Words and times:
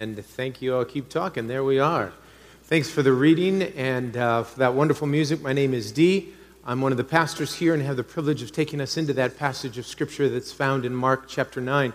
And 0.00 0.24
thank 0.24 0.62
you. 0.62 0.76
I'll 0.76 0.84
keep 0.84 1.08
talking. 1.08 1.48
There 1.48 1.64
we 1.64 1.80
are. 1.80 2.12
Thanks 2.62 2.88
for 2.88 3.02
the 3.02 3.12
reading 3.12 3.62
and 3.62 4.16
uh, 4.16 4.44
for 4.44 4.60
that 4.60 4.74
wonderful 4.74 5.08
music. 5.08 5.42
My 5.42 5.52
name 5.52 5.74
is 5.74 5.90
Dee. 5.90 6.28
I'm 6.64 6.80
one 6.80 6.92
of 6.92 6.98
the 6.98 7.02
pastors 7.02 7.56
here 7.56 7.74
and 7.74 7.82
have 7.82 7.96
the 7.96 8.04
privilege 8.04 8.40
of 8.40 8.52
taking 8.52 8.80
us 8.80 8.96
into 8.96 9.12
that 9.14 9.36
passage 9.36 9.76
of 9.76 9.88
Scripture 9.88 10.28
that's 10.28 10.52
found 10.52 10.84
in 10.84 10.94
Mark 10.94 11.24
chapter 11.26 11.60
9. 11.60 11.92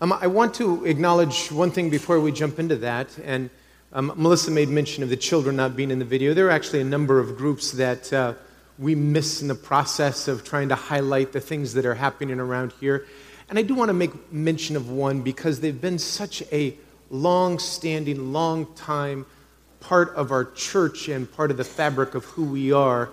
Um, 0.00 0.12
I 0.14 0.26
want 0.26 0.52
to 0.54 0.84
acknowledge 0.84 1.52
one 1.52 1.70
thing 1.70 1.90
before 1.90 2.18
we 2.18 2.32
jump 2.32 2.58
into 2.58 2.74
that. 2.78 3.16
And 3.22 3.50
um, 3.92 4.12
Melissa 4.16 4.50
made 4.50 4.68
mention 4.68 5.04
of 5.04 5.08
the 5.08 5.16
children 5.16 5.54
not 5.54 5.76
being 5.76 5.92
in 5.92 6.00
the 6.00 6.04
video. 6.04 6.34
There 6.34 6.48
are 6.48 6.50
actually 6.50 6.80
a 6.80 6.84
number 6.84 7.20
of 7.20 7.36
groups 7.36 7.70
that 7.70 8.12
uh, 8.12 8.34
we 8.80 8.96
miss 8.96 9.42
in 9.42 9.46
the 9.46 9.54
process 9.54 10.26
of 10.26 10.42
trying 10.42 10.70
to 10.70 10.74
highlight 10.74 11.30
the 11.30 11.40
things 11.40 11.74
that 11.74 11.86
are 11.86 11.94
happening 11.94 12.40
around 12.40 12.72
here. 12.80 13.06
And 13.48 13.60
I 13.60 13.62
do 13.62 13.76
want 13.76 13.90
to 13.90 13.94
make 13.94 14.32
mention 14.32 14.74
of 14.74 14.90
one 14.90 15.22
because 15.22 15.60
they've 15.60 15.80
been 15.80 16.00
such 16.00 16.42
a 16.50 16.76
long 17.10 17.58
standing, 17.58 18.32
long 18.32 18.66
time 18.74 19.26
part 19.80 20.14
of 20.14 20.32
our 20.32 20.44
church 20.44 21.08
and 21.08 21.30
part 21.32 21.50
of 21.50 21.56
the 21.56 21.64
fabric 21.64 22.14
of 22.14 22.24
who 22.24 22.44
we 22.44 22.72
are. 22.72 23.10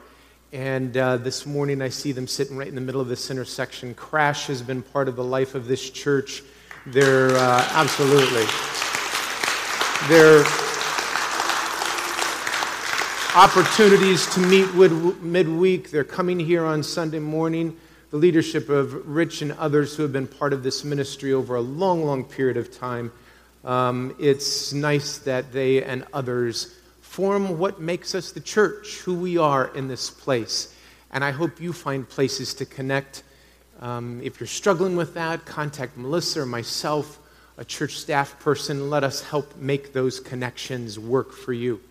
And 0.51 0.95
uh, 0.95 1.17
this 1.17 1.45
morning 1.45 1.81
I 1.81 1.89
see 1.89 2.11
them 2.11 2.27
sitting 2.27 2.57
right 2.57 2.67
in 2.67 2.75
the 2.75 2.81
middle 2.81 3.01
of 3.01 3.07
this 3.07 3.29
intersection. 3.29 3.93
Crash 3.93 4.47
has 4.47 4.61
been 4.61 4.81
part 4.81 5.07
of 5.07 5.15
the 5.15 5.23
life 5.23 5.55
of 5.55 5.67
this 5.67 5.89
church. 5.89 6.43
They're 6.87 7.35
uh, 7.35 7.67
absolutely. 7.71 8.45
They're 10.07 10.45
opportunities 13.35 14.25
to 14.33 14.39
meet 14.39 14.73
midweek. 15.21 15.91
They're 15.91 16.03
coming 16.03 16.39
here 16.39 16.63
on 16.63 16.83
Sunday 16.83 17.19
morning. 17.19 17.75
The 18.11 18.17
leadership 18.17 18.69
of 18.69 19.07
Rich 19.07 19.41
and 19.41 19.51
others 19.53 19.95
who 19.95 20.03
have 20.03 20.13
been 20.13 20.27
part 20.27 20.53
of 20.53 20.63
this 20.63 20.85
ministry 20.85 21.33
over 21.33 21.55
a 21.55 21.61
long, 21.61 22.05
long 22.05 22.23
period 22.23 22.55
of 22.55 22.71
time. 22.71 23.11
Um, 23.65 24.15
it's 24.19 24.71
nice 24.73 25.17
that 25.19 25.51
they 25.51 25.83
and 25.83 26.05
others 26.13 26.77
form 27.01 27.57
what 27.57 27.81
makes 27.81 28.13
us 28.13 28.31
the 28.31 28.39
church, 28.39 28.99
who 28.99 29.15
we 29.15 29.37
are 29.37 29.75
in 29.75 29.87
this 29.87 30.09
place. 30.11 30.75
And 31.11 31.23
I 31.23 31.31
hope 31.31 31.59
you 31.59 31.73
find 31.73 32.07
places 32.07 32.53
to 32.55 32.65
connect. 32.65 33.23
Um, 33.79 34.21
if 34.23 34.39
you're 34.39 34.47
struggling 34.47 34.95
with 34.95 35.15
that, 35.15 35.45
contact 35.45 35.97
Melissa 35.97 36.41
or 36.41 36.45
myself, 36.45 37.19
a 37.57 37.65
church 37.65 37.97
staff 37.97 38.39
person. 38.39 38.89
Let 38.89 39.03
us 39.03 39.21
help 39.21 39.55
make 39.55 39.93
those 39.93 40.19
connections 40.19 40.99
work 40.99 41.31
for 41.31 41.53
you. 41.53 41.81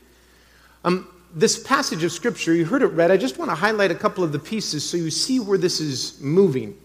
Um, 0.84 1.08
this 1.34 1.60
passage 1.60 2.04
of 2.04 2.12
Scripture, 2.12 2.54
you 2.54 2.64
heard 2.64 2.82
it 2.82 2.88
read. 2.88 3.10
I 3.10 3.16
just 3.16 3.38
want 3.38 3.50
to 3.50 3.54
highlight 3.56 3.90
a 3.90 3.94
couple 3.96 4.22
of 4.22 4.30
the 4.30 4.38
pieces 4.38 4.88
so 4.88 4.96
you 4.96 5.10
see 5.10 5.40
where 5.40 5.58
this 5.58 5.80
is 5.80 6.20
moving. 6.20 6.76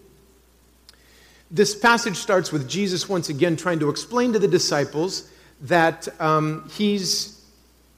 This 1.50 1.74
passage 1.74 2.16
starts 2.16 2.52
with 2.52 2.68
Jesus 2.68 3.08
once 3.08 3.28
again 3.28 3.56
trying 3.56 3.80
to 3.80 3.90
explain 3.90 4.32
to 4.34 4.38
the 4.38 4.46
disciples 4.46 5.28
that 5.62 6.08
um, 6.20 6.70
he's 6.72 7.44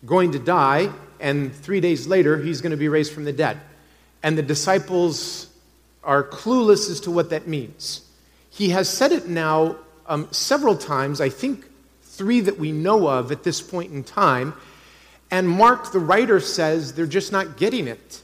going 0.07 0.33
to 0.33 0.39
die, 0.39 0.91
and 1.21 1.55
three 1.55 1.81
days 1.81 2.07
later, 2.07 2.39
he's 2.39 2.63
going 2.63 2.71
to 2.71 2.77
be 2.79 2.89
raised 2.89 3.13
from 3.13 3.25
the 3.25 3.33
dead. 3.33 3.61
And 4.23 4.39
the 4.39 4.43
disciples 4.43 5.49
are 6.03 6.25
clueless 6.25 6.91
as 6.91 7.01
to 7.01 7.11
what 7.11 7.31
that 7.31 7.47
means. 7.47 8.09
He 8.51 8.71
has 8.71 8.89
said 8.89 9.13
it 9.13 9.29
now 9.29 9.77
um, 10.07 10.29
several 10.31 10.77
times, 10.77 11.21
I 11.21 11.29
think 11.29 11.67
three 12.03 12.41
that 12.41 12.59
we 12.59 12.73
know 12.73 13.07
of 13.07 13.33
at 13.33 13.45
this 13.45 13.61
point 13.61 13.93
in 13.93 14.03
time. 14.03 14.55
And 15.31 15.49
Mark, 15.49 15.93
the 15.93 15.99
writer, 15.99 16.41
says 16.41 16.95
they're 16.95 17.07
just 17.07 17.33
not 17.33 17.57
getting 17.57 17.87
it. 17.87 18.21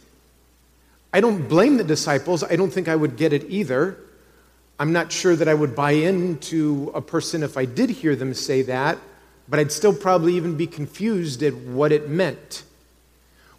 I 1.12 1.20
don't 1.20 1.48
blame 1.48 1.76
the 1.76 1.84
disciples. 1.84 2.42
I 2.42 2.56
don't 2.56 2.70
think 2.70 2.88
I 2.88 2.96
would 2.96 3.16
get 3.16 3.32
it 3.32 3.44
either. 3.48 3.98
I'm 4.80 4.92
not 4.92 5.10
sure 5.10 5.34
that 5.34 5.48
I 5.48 5.54
would 5.54 5.74
buy 5.74 5.92
into 5.92 6.92
a 6.94 7.00
person 7.00 7.42
if 7.42 7.56
I 7.56 7.64
did 7.64 7.90
hear 7.90 8.14
them 8.14 8.32
say 8.32 8.62
that, 8.62 8.98
but 9.48 9.58
I'd 9.58 9.72
still 9.72 9.94
probably 9.94 10.34
even 10.34 10.56
be 10.56 10.68
confused 10.68 11.42
at 11.42 11.54
what 11.54 11.90
it 11.90 12.08
meant. 12.08 12.62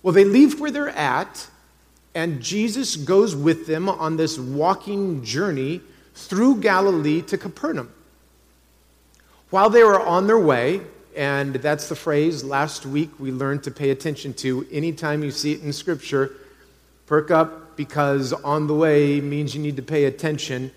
Well, 0.01 0.13
they 0.13 0.23
leave 0.23 0.61
where 0.61 0.71
they're 0.71 0.89
at, 0.89 1.49
and 2.15 2.41
Jesus 2.41 2.95
goes 2.95 3.35
with 3.35 3.67
them 3.67 3.89
on 3.89 4.15
this 4.15 4.39
walking 4.39 5.23
journey 5.23 5.81
through 6.15 6.61
Galilee 6.61 7.21
to 7.23 7.37
Capernaum. 7.37 7.91
While 9.49 9.69
they 9.69 9.83
were 9.83 9.99
on 9.99 10.27
their 10.27 10.39
way, 10.39 10.81
and 11.17 11.55
that's 11.55 11.89
the 11.89 11.95
phrase 11.95 12.45
last 12.45 12.85
week 12.85 13.09
we 13.19 13.31
learned 13.31 13.63
to 13.63 13.71
pay 13.71 13.89
attention 13.89 14.33
to 14.35 14.65
anytime 14.71 15.21
you 15.21 15.31
see 15.31 15.51
it 15.51 15.63
in 15.63 15.73
Scripture, 15.73 16.31
perk 17.07 17.29
up 17.29 17.75
because 17.75 18.31
on 18.31 18.67
the 18.67 18.75
way 18.75 19.19
means 19.19 19.53
you 19.53 19.61
need 19.61 19.75
to 19.75 19.81
pay 19.81 20.05
attention 20.05 20.71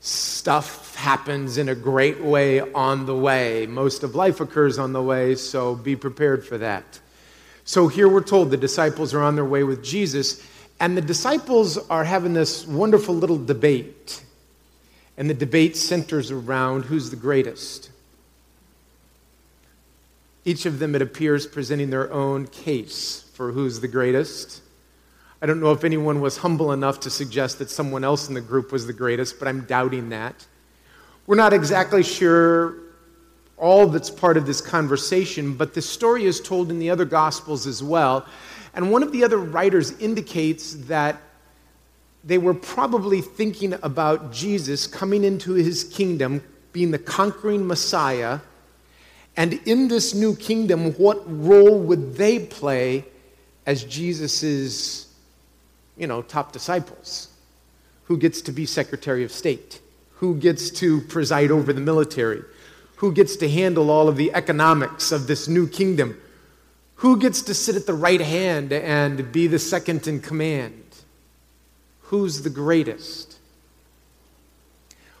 stuff 0.00 0.94
happens 0.94 1.58
in 1.58 1.68
a 1.68 1.74
great 1.74 2.20
way 2.20 2.60
on 2.60 3.06
the 3.06 3.16
way. 3.16 3.66
Most 3.66 4.02
of 4.02 4.14
life 4.14 4.40
occurs 4.40 4.78
on 4.78 4.92
the 4.92 5.02
way, 5.02 5.34
so 5.34 5.74
be 5.74 5.96
prepared 5.96 6.44
for 6.44 6.58
that. 6.58 7.00
So 7.64 7.88
here 7.88 8.08
we're 8.08 8.22
told 8.22 8.50
the 8.50 8.56
disciples 8.56 9.12
are 9.14 9.22
on 9.22 9.34
their 9.34 9.44
way 9.44 9.62
with 9.62 9.84
Jesus, 9.84 10.42
and 10.80 10.96
the 10.96 11.02
disciples 11.02 11.76
are 11.88 12.04
having 12.04 12.32
this 12.32 12.66
wonderful 12.66 13.14
little 13.14 13.42
debate. 13.42 14.22
And 15.16 15.28
the 15.28 15.34
debate 15.34 15.76
centers 15.76 16.30
around 16.30 16.84
who's 16.84 17.10
the 17.10 17.16
greatest. 17.16 17.90
Each 20.44 20.64
of 20.64 20.78
them, 20.78 20.94
it 20.94 21.02
appears, 21.02 21.46
presenting 21.46 21.90
their 21.90 22.10
own 22.12 22.46
case 22.46 23.28
for 23.34 23.52
who's 23.52 23.80
the 23.80 23.88
greatest. 23.88 24.62
I 25.40 25.46
don't 25.46 25.60
know 25.60 25.70
if 25.70 25.84
anyone 25.84 26.20
was 26.20 26.36
humble 26.36 26.72
enough 26.72 26.98
to 27.00 27.10
suggest 27.10 27.60
that 27.60 27.70
someone 27.70 28.02
else 28.02 28.28
in 28.28 28.34
the 28.34 28.40
group 28.40 28.72
was 28.72 28.88
the 28.88 28.92
greatest, 28.92 29.38
but 29.38 29.46
I'm 29.46 29.60
doubting 29.66 30.08
that. 30.08 30.46
We're 31.28 31.36
not 31.36 31.52
exactly 31.52 32.02
sure 32.02 32.74
all 33.56 33.86
that's 33.86 34.10
part 34.10 34.36
of 34.36 34.46
this 34.46 34.60
conversation, 34.60 35.54
but 35.54 35.74
the 35.74 35.82
story 35.82 36.24
is 36.24 36.40
told 36.40 36.70
in 36.70 36.78
the 36.80 36.90
other 36.90 37.04
Gospels 37.04 37.66
as 37.66 37.82
well. 37.82 38.26
And 38.74 38.90
one 38.90 39.02
of 39.02 39.12
the 39.12 39.22
other 39.22 39.38
writers 39.38 39.92
indicates 40.00 40.74
that 40.86 41.20
they 42.24 42.38
were 42.38 42.54
probably 42.54 43.20
thinking 43.20 43.74
about 43.82 44.32
Jesus 44.32 44.86
coming 44.86 45.22
into 45.22 45.54
his 45.54 45.84
kingdom, 45.84 46.42
being 46.72 46.90
the 46.90 46.98
conquering 46.98 47.66
Messiah. 47.66 48.40
And 49.36 49.54
in 49.66 49.86
this 49.86 50.14
new 50.14 50.34
kingdom, 50.34 50.94
what 50.94 51.22
role 51.26 51.78
would 51.78 52.16
they 52.16 52.40
play 52.40 53.04
as 53.66 53.84
Jesus's 53.84 55.07
you 55.98 56.06
know, 56.06 56.22
top 56.22 56.52
disciples. 56.52 57.28
Who 58.04 58.16
gets 58.16 58.40
to 58.42 58.52
be 58.52 58.64
Secretary 58.66 59.24
of 59.24 59.32
State? 59.32 59.80
Who 60.14 60.36
gets 60.36 60.70
to 60.70 61.00
preside 61.02 61.50
over 61.50 61.72
the 61.72 61.80
military? 61.80 62.42
Who 62.96 63.12
gets 63.12 63.36
to 63.36 63.48
handle 63.48 63.90
all 63.90 64.08
of 64.08 64.16
the 64.16 64.32
economics 64.34 65.12
of 65.12 65.26
this 65.26 65.46
new 65.46 65.68
kingdom? 65.68 66.20
Who 66.96 67.18
gets 67.18 67.42
to 67.42 67.54
sit 67.54 67.76
at 67.76 67.86
the 67.86 67.94
right 67.94 68.20
hand 68.20 68.72
and 68.72 69.30
be 69.30 69.46
the 69.46 69.58
second 69.58 70.08
in 70.08 70.20
command? 70.20 70.82
Who's 72.02 72.42
the 72.42 72.50
greatest? 72.50 73.36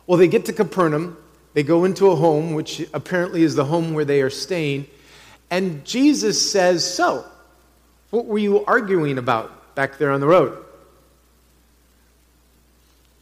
Well, 0.06 0.18
they 0.18 0.26
get 0.26 0.46
to 0.46 0.52
Capernaum. 0.52 1.16
They 1.54 1.62
go 1.62 1.84
into 1.84 2.10
a 2.10 2.16
home, 2.16 2.54
which 2.54 2.88
apparently 2.92 3.42
is 3.42 3.54
the 3.54 3.66
home 3.66 3.94
where 3.94 4.04
they 4.04 4.22
are 4.22 4.30
staying. 4.30 4.86
And 5.50 5.84
Jesus 5.84 6.50
says, 6.50 6.84
So, 6.84 7.24
what 8.10 8.26
were 8.26 8.38
you 8.38 8.64
arguing 8.64 9.18
about 9.18 9.74
back 9.74 9.98
there 9.98 10.10
on 10.10 10.20
the 10.20 10.26
road? 10.26 10.64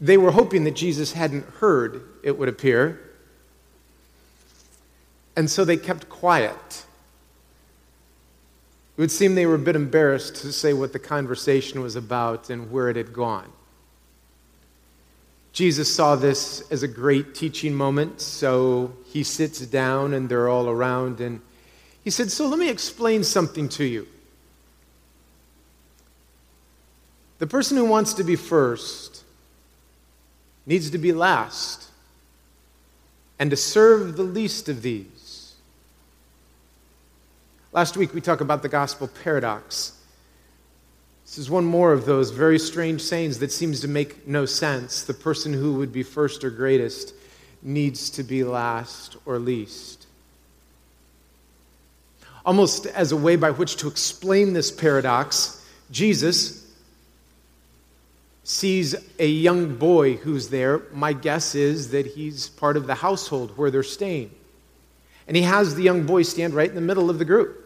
They 0.00 0.16
were 0.16 0.30
hoping 0.30 0.64
that 0.64 0.74
Jesus 0.74 1.12
hadn't 1.12 1.46
heard, 1.54 2.02
it 2.22 2.38
would 2.38 2.48
appear. 2.48 3.00
And 5.36 5.50
so 5.50 5.64
they 5.64 5.76
kept 5.76 6.08
quiet. 6.08 6.84
It 8.96 9.00
would 9.00 9.10
seem 9.10 9.34
they 9.34 9.46
were 9.46 9.56
a 9.56 9.58
bit 9.58 9.76
embarrassed 9.76 10.36
to 10.36 10.52
say 10.52 10.72
what 10.72 10.92
the 10.92 10.98
conversation 10.98 11.82
was 11.82 11.96
about 11.96 12.48
and 12.48 12.70
where 12.70 12.88
it 12.88 12.96
had 12.96 13.12
gone. 13.12 13.52
Jesus 15.52 15.94
saw 15.94 16.16
this 16.16 16.70
as 16.70 16.82
a 16.82 16.88
great 16.88 17.34
teaching 17.34 17.74
moment, 17.74 18.20
so 18.20 18.94
he 19.06 19.22
sits 19.22 19.60
down 19.60 20.12
and 20.12 20.28
they're 20.28 20.48
all 20.48 20.68
around 20.68 21.20
and 21.20 21.40
he 22.04 22.10
said, 22.10 22.30
So 22.30 22.46
let 22.46 22.58
me 22.58 22.68
explain 22.68 23.24
something 23.24 23.68
to 23.70 23.84
you. 23.84 24.06
The 27.38 27.46
person 27.46 27.76
who 27.76 27.84
wants 27.84 28.14
to 28.14 28.24
be 28.24 28.36
first 28.36 29.24
needs 30.66 30.90
to 30.90 30.98
be 30.98 31.12
last 31.12 31.88
and 33.38 33.50
to 33.50 33.56
serve 33.56 34.16
the 34.16 34.22
least 34.22 34.68
of 34.68 34.82
these. 34.82 35.54
Last 37.72 37.96
week 37.96 38.12
we 38.12 38.20
talked 38.20 38.40
about 38.40 38.62
the 38.62 38.68
gospel 38.68 39.08
paradox. 39.22 39.92
This 41.24 41.38
is 41.38 41.50
one 41.50 41.64
more 41.64 41.92
of 41.92 42.06
those 42.06 42.30
very 42.30 42.58
strange 42.58 43.02
sayings 43.02 43.38
that 43.40 43.52
seems 43.52 43.80
to 43.80 43.88
make 43.88 44.26
no 44.26 44.46
sense. 44.46 45.02
The 45.02 45.14
person 45.14 45.52
who 45.52 45.74
would 45.74 45.92
be 45.92 46.02
first 46.02 46.44
or 46.44 46.50
greatest 46.50 47.14
needs 47.62 48.10
to 48.10 48.22
be 48.22 48.44
last 48.44 49.16
or 49.26 49.38
least. 49.38 50.06
Almost 52.44 52.86
as 52.86 53.10
a 53.10 53.16
way 53.16 53.36
by 53.36 53.50
which 53.50 53.76
to 53.76 53.88
explain 53.88 54.52
this 54.52 54.70
paradox, 54.70 55.64
Jesus, 55.90 56.65
sees 58.48 58.94
a 59.18 59.26
young 59.26 59.74
boy 59.74 60.14
who's 60.14 60.50
there, 60.50 60.82
my 60.92 61.12
guess 61.12 61.56
is 61.56 61.90
that 61.90 62.06
he's 62.06 62.48
part 62.50 62.76
of 62.76 62.86
the 62.86 62.94
household 62.94 63.50
where 63.58 63.72
they're 63.72 63.82
staying. 63.82 64.30
And 65.26 65.36
he 65.36 65.42
has 65.42 65.74
the 65.74 65.82
young 65.82 66.06
boy 66.06 66.22
stand 66.22 66.54
right 66.54 66.68
in 66.68 66.76
the 66.76 66.80
middle 66.80 67.10
of 67.10 67.18
the 67.18 67.24
group. 67.24 67.64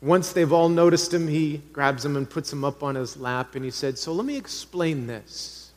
Once 0.00 0.32
they've 0.32 0.52
all 0.52 0.68
noticed 0.68 1.14
him, 1.14 1.28
he 1.28 1.58
grabs 1.72 2.04
him 2.04 2.16
and 2.16 2.28
puts 2.28 2.52
him 2.52 2.64
up 2.64 2.82
on 2.82 2.96
his 2.96 3.16
lap, 3.16 3.54
and 3.54 3.64
he 3.64 3.70
said, 3.70 3.96
So 3.96 4.12
let 4.12 4.26
me 4.26 4.36
explain 4.36 5.06
this. 5.06 5.70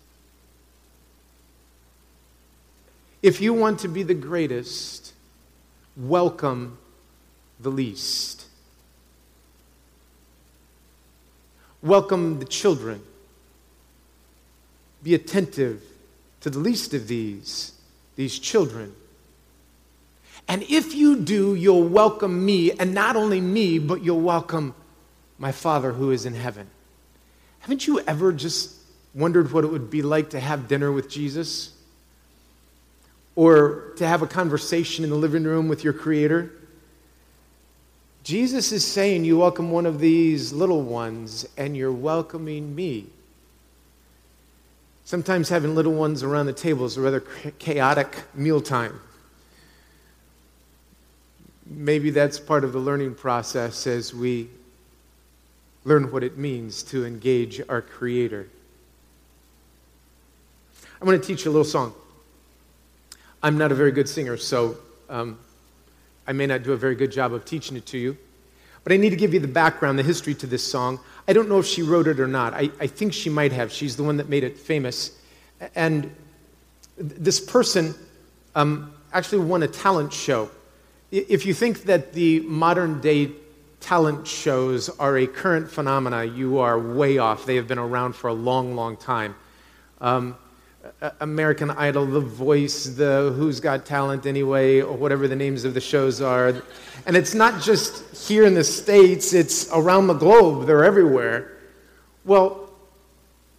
If 3.21 3.39
you 3.39 3.53
want 3.53 3.81
to 3.81 3.87
be 3.87 4.01
the 4.01 4.15
greatest, 4.15 5.13
welcome 5.95 6.79
the 7.59 7.69
least. 7.69 8.45
Welcome 11.83 12.39
the 12.39 12.45
children. 12.45 13.03
Be 15.05 15.13
attentive 15.13 15.83
to 16.41 16.49
the 16.49 16.57
least 16.57 16.95
of 16.95 17.07
these, 17.07 17.73
these 18.15 18.39
children. 18.39 18.91
And 20.47 20.63
if 20.63 20.95
you 20.95 21.17
do, 21.17 21.53
you'll 21.53 21.87
welcome 21.87 22.43
me, 22.43 22.71
and 22.71 22.95
not 22.95 23.15
only 23.15 23.39
me, 23.39 23.77
but 23.77 24.03
you'll 24.03 24.19
welcome 24.19 24.73
my 25.37 25.51
Father 25.51 25.91
who 25.91 26.09
is 26.09 26.25
in 26.25 26.33
heaven. 26.33 26.65
Haven't 27.59 27.85
you 27.85 27.99
ever 27.99 28.33
just 28.33 28.73
wondered 29.13 29.51
what 29.51 29.63
it 29.63 29.67
would 29.67 29.91
be 29.91 30.01
like 30.01 30.31
to 30.31 30.39
have 30.39 30.67
dinner 30.67 30.91
with 30.91 31.07
Jesus? 31.07 31.71
Or 33.35 33.93
to 33.97 34.07
have 34.07 34.23
a 34.23 34.27
conversation 34.27 35.03
in 35.03 35.11
the 35.11 35.15
living 35.15 35.43
room 35.43 35.67
with 35.67 35.83
your 35.83 35.93
Creator? 35.93 36.51
Jesus 38.23 38.71
is 38.71 38.83
saying, 38.83 39.23
You 39.23 39.37
welcome 39.37 39.69
one 39.69 39.85
of 39.85 39.99
these 39.99 40.51
little 40.51 40.81
ones, 40.81 41.47
and 41.57 41.77
you're 41.77 41.91
welcoming 41.91 42.73
me. 42.73 43.05
Sometimes 45.05 45.49
having 45.49 45.75
little 45.75 45.93
ones 45.93 46.21
around 46.23 46.47
the 46.47 46.53
table 46.53 46.85
is 46.85 46.97
a 46.97 47.01
rather 47.01 47.21
chaotic 47.59 48.23
mealtime 48.33 48.99
maybe 51.65 52.11
that's 52.11 52.39
part 52.39 52.63
of 52.63 52.73
the 52.73 52.79
learning 52.79 53.15
process 53.15 53.87
as 53.87 54.13
we 54.13 54.49
learn 55.83 56.11
what 56.11 56.23
it 56.23 56.37
means 56.37 56.83
to 56.83 57.05
engage 57.05 57.61
our 57.69 57.81
Creator. 57.81 58.47
I'm 60.99 61.05
going 61.05 61.19
to 61.19 61.25
teach 61.25 61.45
you 61.45 61.51
a 61.51 61.53
little 61.53 61.65
song. 61.65 61.93
I'm 63.43 63.57
not 63.57 63.71
a 63.71 63.75
very 63.75 63.91
good 63.91 64.09
singer, 64.09 64.37
so 64.37 64.77
um, 65.09 65.37
I 66.25 66.33
may 66.33 66.47
not 66.47 66.63
do 66.63 66.73
a 66.73 66.77
very 66.77 66.95
good 66.95 67.11
job 67.11 67.33
of 67.33 67.45
teaching 67.45 67.77
it 67.77 67.85
to 67.87 67.97
you. 67.97 68.17
But 68.85 68.93
I 68.93 68.97
need 68.97 69.09
to 69.09 69.17
give 69.17 69.33
you 69.33 69.41
the 69.41 69.47
background, 69.49 69.99
the 69.99 70.03
history 70.03 70.33
to 70.35 70.47
this 70.47 70.63
song. 70.63 71.01
I 71.27 71.33
don't 71.33 71.49
know 71.49 71.59
if 71.59 71.65
she 71.65 71.81
wrote 71.81 72.07
it 72.07 72.21
or 72.21 72.27
not. 72.27 72.53
I, 72.53 72.69
I 72.79 72.87
think 72.87 73.13
she 73.13 73.29
might 73.29 73.51
have. 73.51 73.73
She's 73.73 73.97
the 73.97 74.03
one 74.03 74.15
that 74.15 74.29
made 74.29 74.45
it 74.45 74.57
famous. 74.57 75.17
And 75.75 76.15
this 76.97 77.41
person 77.41 77.93
um, 78.55 78.93
actually 79.11 79.43
won 79.43 79.63
a 79.63 79.67
talent 79.67 80.13
show 80.13 80.49
if 81.15 81.45
you 81.45 81.53
think 81.53 81.83
that 81.83 82.13
the 82.13 82.41
modern 82.41 82.99
day 82.99 83.31
talent 83.79 84.27
shows 84.27 84.89
are 84.89 85.17
a 85.17 85.27
current 85.27 85.69
phenomena, 85.69 86.25
you 86.25 86.59
are 86.59 86.77
way 86.77 87.17
off. 87.19 87.45
They 87.45 87.55
have 87.55 87.67
been 87.67 87.79
around 87.79 88.15
for 88.15 88.27
a 88.27 88.33
long, 88.33 88.75
long 88.75 88.97
time. 88.97 89.35
Um, 90.01 90.35
American 91.19 91.71
Idol, 91.71 92.05
The 92.05 92.19
Voice, 92.19 92.85
the 92.85 93.33
Who's 93.35 93.59
Got 93.59 93.85
Talent 93.85 94.25
Anyway, 94.25 94.81
or 94.81 94.95
whatever 94.95 95.27
the 95.27 95.35
names 95.35 95.65
of 95.65 95.73
the 95.73 95.81
shows 95.81 96.21
are. 96.21 96.61
And 97.05 97.15
it's 97.15 97.33
not 97.33 97.61
just 97.61 98.27
here 98.27 98.45
in 98.45 98.53
the 98.53 98.63
States, 98.63 99.33
it's 99.33 99.69
around 99.71 100.07
the 100.07 100.13
globe, 100.13 100.67
they're 100.67 100.83
everywhere. 100.83 101.57
Well, 102.23 102.71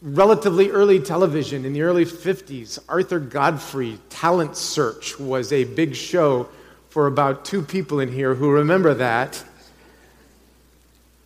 relatively 0.03 0.71
early 0.71 1.01
television 1.01 1.65
in 1.65 1.73
the 1.73 1.83
early 1.83 2.05
50s, 2.05 2.79
Arthur 2.89 3.19
Godfrey 3.19 3.99
Talent 4.09 4.57
Search 4.57 5.19
was 5.19 5.53
a 5.53 5.65
big 5.65 5.95
show 5.95 6.49
for 6.91 7.07
about 7.07 7.45
two 7.45 7.63
people 7.63 8.01
in 8.01 8.11
here 8.11 8.35
who 8.35 8.51
remember 8.51 8.95
that. 8.95 9.45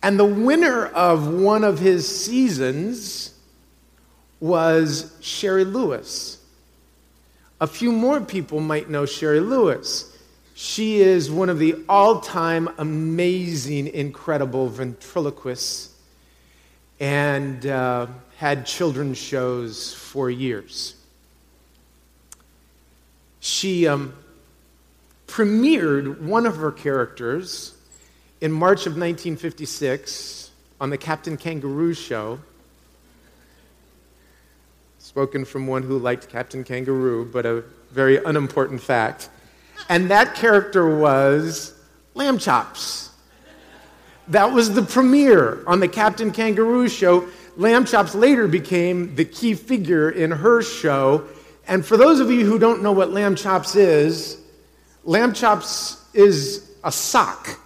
And 0.03 0.19
the 0.19 0.25
winner 0.25 0.87
of 0.87 1.31
one 1.31 1.63
of 1.63 1.79
his 1.79 2.07
seasons 2.25 3.30
was 4.41 5.15
Shari 5.21 5.63
Lewis. 5.63 6.39
A 7.61 7.67
few 7.67 7.93
more 7.93 8.19
people 8.19 8.59
might 8.59 8.89
know 8.89 9.05
Shari 9.05 9.39
Lewis. 9.39 10.17
She 10.55 10.99
is 10.99 11.31
one 11.31 11.49
of 11.49 11.59
the 11.59 11.75
all 11.87 12.19
time 12.19 12.69
amazing, 12.77 13.87
incredible 13.87 14.67
ventriloquists 14.67 15.95
and 16.99 17.65
uh, 17.65 18.07
had 18.37 18.65
children's 18.65 19.17
shows 19.17 19.93
for 19.93 20.29
years. 20.29 20.95
She 23.39 23.87
um, 23.87 24.13
premiered 25.27 26.21
one 26.21 26.45
of 26.45 26.57
her 26.57 26.71
characters 26.71 27.73
in 28.39 28.51
March 28.51 28.81
of 28.81 28.93
1956 28.93 30.51
on 30.79 30.91
the 30.91 30.97
Captain 30.97 31.37
Kangaroo 31.37 31.95
show. 31.95 32.39
Spoken 35.11 35.43
from 35.43 35.67
one 35.67 35.83
who 35.83 35.97
liked 35.97 36.29
Captain 36.29 36.63
Kangaroo, 36.63 37.25
but 37.25 37.45
a 37.45 37.65
very 37.91 38.23
unimportant 38.23 38.79
fact. 38.79 39.27
And 39.89 40.09
that 40.09 40.35
character 40.35 40.97
was 40.97 41.77
Lamb 42.13 42.37
Chops. 42.37 43.09
That 44.29 44.53
was 44.53 44.73
the 44.73 44.81
premiere 44.81 45.65
on 45.67 45.81
the 45.81 45.89
Captain 45.89 46.31
Kangaroo 46.31 46.87
show. 46.87 47.27
Lamb 47.57 47.83
Chops 47.83 48.15
later 48.15 48.47
became 48.47 49.13
the 49.17 49.25
key 49.25 49.53
figure 49.53 50.11
in 50.11 50.31
her 50.31 50.61
show. 50.61 51.27
And 51.67 51.85
for 51.85 51.97
those 51.97 52.21
of 52.21 52.31
you 52.31 52.45
who 52.45 52.57
don't 52.57 52.81
know 52.81 52.93
what 52.93 53.11
Lamb 53.11 53.35
Chops 53.35 53.75
is, 53.75 54.37
Lamb 55.03 55.33
chops 55.33 56.05
is 56.13 56.71
a 56.85 56.91
sock 56.91 57.59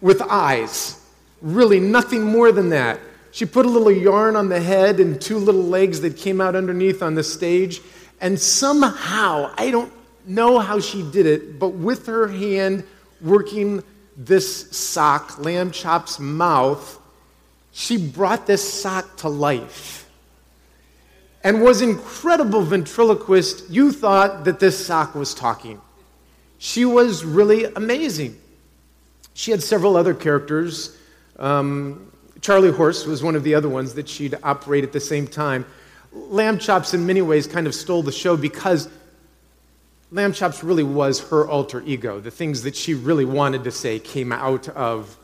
with 0.00 0.22
eyes. 0.22 1.04
Really, 1.42 1.80
nothing 1.80 2.22
more 2.22 2.52
than 2.52 2.68
that. 2.68 3.00
She 3.30 3.44
put 3.44 3.66
a 3.66 3.68
little 3.68 3.90
yarn 3.90 4.36
on 4.36 4.48
the 4.48 4.60
head 4.60 5.00
and 5.00 5.20
two 5.20 5.38
little 5.38 5.62
legs 5.62 6.00
that 6.00 6.16
came 6.16 6.40
out 6.40 6.56
underneath 6.56 7.02
on 7.02 7.14
the 7.14 7.22
stage. 7.22 7.80
And 8.20 8.38
somehow, 8.38 9.52
I 9.56 9.70
don't 9.70 9.92
know 10.26 10.58
how 10.58 10.80
she 10.80 11.02
did 11.10 11.26
it, 11.26 11.58
but 11.58 11.70
with 11.70 12.06
her 12.06 12.28
hand 12.28 12.84
working 13.20 13.82
this 14.16 14.70
sock, 14.76 15.38
Lamb 15.38 15.70
Chop's 15.70 16.18
mouth, 16.18 16.98
she 17.72 17.96
brought 17.96 18.46
this 18.46 18.72
sock 18.82 19.16
to 19.18 19.28
life 19.28 20.10
and 21.44 21.62
was 21.62 21.80
incredible 21.80 22.62
ventriloquist. 22.62 23.70
You 23.70 23.92
thought 23.92 24.44
that 24.44 24.58
this 24.58 24.84
sock 24.84 25.14
was 25.14 25.34
talking. 25.34 25.80
She 26.58 26.84
was 26.84 27.24
really 27.24 27.64
amazing. 27.64 28.36
She 29.34 29.52
had 29.52 29.62
several 29.62 29.96
other 29.96 30.14
characters. 30.14 30.96
Um, 31.38 32.10
Charlie 32.40 32.72
Horse 32.72 33.04
was 33.04 33.22
one 33.22 33.36
of 33.36 33.42
the 33.42 33.54
other 33.54 33.68
ones 33.68 33.94
that 33.94 34.08
she'd 34.08 34.36
operate 34.42 34.84
at 34.84 34.92
the 34.92 35.00
same 35.00 35.26
time. 35.26 35.66
Lamb 36.12 36.58
Chops, 36.58 36.94
in 36.94 37.06
many 37.06 37.22
ways, 37.22 37.46
kind 37.46 37.66
of 37.66 37.74
stole 37.74 38.02
the 38.02 38.12
show 38.12 38.36
because 38.36 38.88
Lamb 40.10 40.32
Chops 40.32 40.64
really 40.64 40.84
was 40.84 41.20
her 41.28 41.46
alter 41.46 41.82
ego. 41.84 42.20
The 42.20 42.30
things 42.30 42.62
that 42.62 42.74
she 42.76 42.94
really 42.94 43.24
wanted 43.24 43.64
to 43.64 43.70
say 43.70 43.98
came 43.98 44.32
out 44.32 44.68
of 44.70 45.16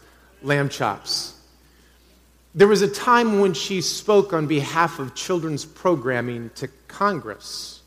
Lamb 0.43 0.69
Chops. 0.69 1.35
There 2.55 2.69
was 2.69 2.83
a 2.83 2.89
time 2.89 3.41
when 3.41 3.55
she 3.55 3.81
spoke 3.81 4.33
on 4.33 4.47
behalf 4.47 4.99
of 4.99 5.15
children's 5.15 5.65
programming 5.65 6.51
to 6.57 6.69
Congress. 6.87 7.81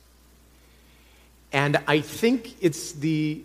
And 1.54 1.78
I 1.88 2.02
think 2.02 2.56
it's 2.62 2.92
the 2.94 3.44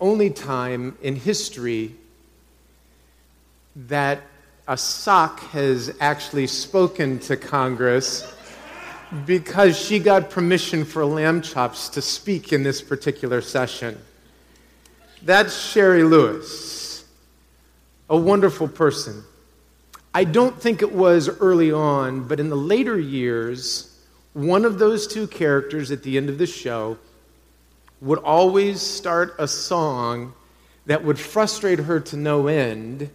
only 0.00 0.30
time 0.30 0.96
in 1.02 1.16
history 1.16 1.94
that 3.74 4.20
a 4.66 4.76
sock 4.76 5.40
has 5.50 5.94
actually 6.00 6.46
spoken 6.46 7.18
to 7.18 7.36
Congress 7.36 8.32
because 9.26 9.78
she 9.78 9.98
got 9.98 10.30
permission 10.30 10.84
for 10.84 11.04
lamb 11.04 11.42
chops 11.42 11.90
to 11.90 12.00
speak 12.00 12.52
in 12.52 12.62
this 12.62 12.80
particular 12.80 13.42
session. 13.42 14.00
That's 15.22 15.54
Shari 15.56 16.02
Lewis, 16.02 17.04
a 18.08 18.16
wonderful 18.16 18.68
person. 18.68 19.22
I 20.14 20.24
don't 20.24 20.58
think 20.58 20.80
it 20.80 20.92
was 20.92 21.28
early 21.28 21.70
on, 21.70 22.26
but 22.26 22.40
in 22.40 22.48
the 22.48 22.56
later 22.56 22.98
years, 22.98 23.98
one 24.32 24.64
of 24.64 24.78
those 24.78 25.06
two 25.06 25.26
characters 25.26 25.90
at 25.90 26.02
the 26.02 26.16
end 26.16 26.30
of 26.30 26.38
the 26.38 26.46
show 26.46 26.96
would 28.00 28.18
always 28.18 28.80
start 28.80 29.34
a 29.38 29.46
song 29.46 30.32
that 30.86 31.04
would 31.04 31.18
frustrate 31.18 31.80
her 31.80 32.00
to 32.00 32.16
no 32.16 32.46
end, 32.46 33.10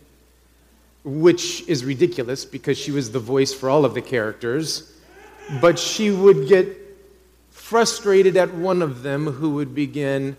which 1.04 1.68
is 1.68 1.86
ridiculous 1.86 2.46
because 2.46 2.78
she 2.78 2.92
was 2.92 3.12
the 3.12 3.20
voice 3.20 3.54
for 3.54 3.70
all 3.70 3.86
of 3.86 3.94
the 3.94 4.02
characters. 4.02 4.92
But 5.62 5.80
she 5.80 6.12
would 6.12 6.48
get 6.48 6.80
frustrated 7.50 8.38
at 8.38 8.54
one 8.54 8.82
of 8.82 9.04
them 9.04 9.26
who 9.26 9.52
would 9.52 9.74
begin, 9.76 10.38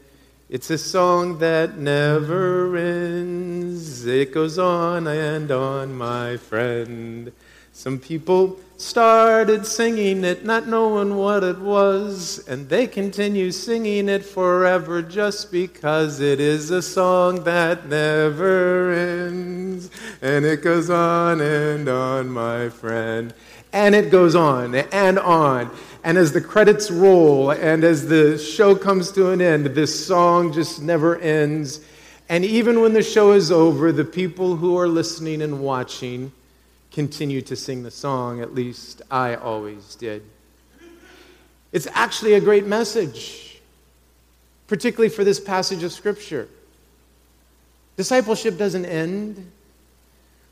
It's 0.48 0.68
a 0.70 0.78
song 0.78 1.38
that 1.38 1.78
never 1.78 2.76
ends. 2.76 4.04
It 4.04 4.34
goes 4.34 4.58
on 4.58 5.06
and 5.06 5.50
on, 5.50 5.94
my 5.96 6.36
friend. 6.38 7.32
Some 7.72 7.98
people 8.00 8.58
started 8.80 9.66
singing 9.66 10.24
it, 10.24 10.42
not 10.42 10.66
knowing 10.66 11.14
what 11.14 11.44
it 11.44 11.58
was, 11.58 12.42
and 12.48 12.66
they 12.70 12.86
continue 12.86 13.50
singing 13.50 14.08
it 14.08 14.24
forever 14.24 15.02
just 15.02 15.52
because 15.52 16.18
it 16.18 16.40
is 16.40 16.70
a 16.70 16.80
song 16.80 17.44
that 17.44 17.86
never 17.86 18.90
ends. 18.90 19.90
And 20.22 20.46
it 20.46 20.62
goes 20.62 20.88
on 20.88 21.42
and 21.42 21.86
on, 21.90 22.30
my 22.30 22.70
friend. 22.70 23.34
And 23.70 23.94
it 23.94 24.10
goes 24.10 24.34
on 24.34 24.74
and 24.74 25.18
on. 25.18 25.70
And 26.02 26.16
as 26.16 26.32
the 26.32 26.40
credits 26.40 26.90
roll 26.90 27.50
and 27.50 27.84
as 27.84 28.08
the 28.08 28.38
show 28.38 28.74
comes 28.74 29.12
to 29.12 29.30
an 29.30 29.42
end, 29.42 29.66
this 29.66 30.06
song 30.06 30.54
just 30.54 30.80
never 30.80 31.18
ends. 31.18 31.80
And 32.30 32.46
even 32.46 32.80
when 32.80 32.94
the 32.94 33.02
show 33.02 33.32
is 33.32 33.52
over, 33.52 33.92
the 33.92 34.06
people 34.06 34.56
who 34.56 34.78
are 34.78 34.88
listening 34.88 35.42
and 35.42 35.60
watching 35.60 36.32
continue 36.90 37.40
to 37.42 37.56
sing 37.56 37.82
the 37.82 37.90
song. 37.90 38.40
At 38.40 38.54
least 38.54 39.02
I 39.10 39.34
always 39.34 39.94
did. 39.94 40.22
It's 41.72 41.86
actually 41.92 42.34
a 42.34 42.40
great 42.40 42.66
message, 42.66 43.60
particularly 44.66 45.08
for 45.08 45.22
this 45.22 45.38
passage 45.38 45.82
of 45.82 45.92
Scripture. 45.92 46.48
Discipleship 47.96 48.58
doesn't 48.58 48.86
end. 48.86 49.50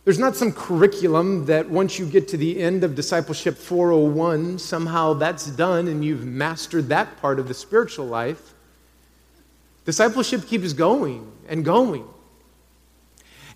There's 0.05 0.19
not 0.19 0.37
some 0.37 0.53
curriculum 0.53 1.47
that 1.47 1.69
once 1.69 1.99
you 1.99 2.07
get 2.07 2.29
to 2.29 2.37
the 2.37 2.61
end 2.61 2.85
of 2.85 2.95
Discipleship 2.95 3.59
401, 3.59 4.59
somehow 4.59 5.15
that's 5.15 5.47
done 5.47 5.89
and 5.89 6.05
you've 6.05 6.25
mastered 6.25 6.89
that 6.89 7.21
part 7.21 7.39
of 7.39 7.49
the 7.49 7.55
spiritual 7.55 8.07
life. 8.07 8.55
Discipleship 9.85 10.47
keeps 10.47 10.73
going 10.73 11.31
and 11.49 11.65
going. 11.65 12.05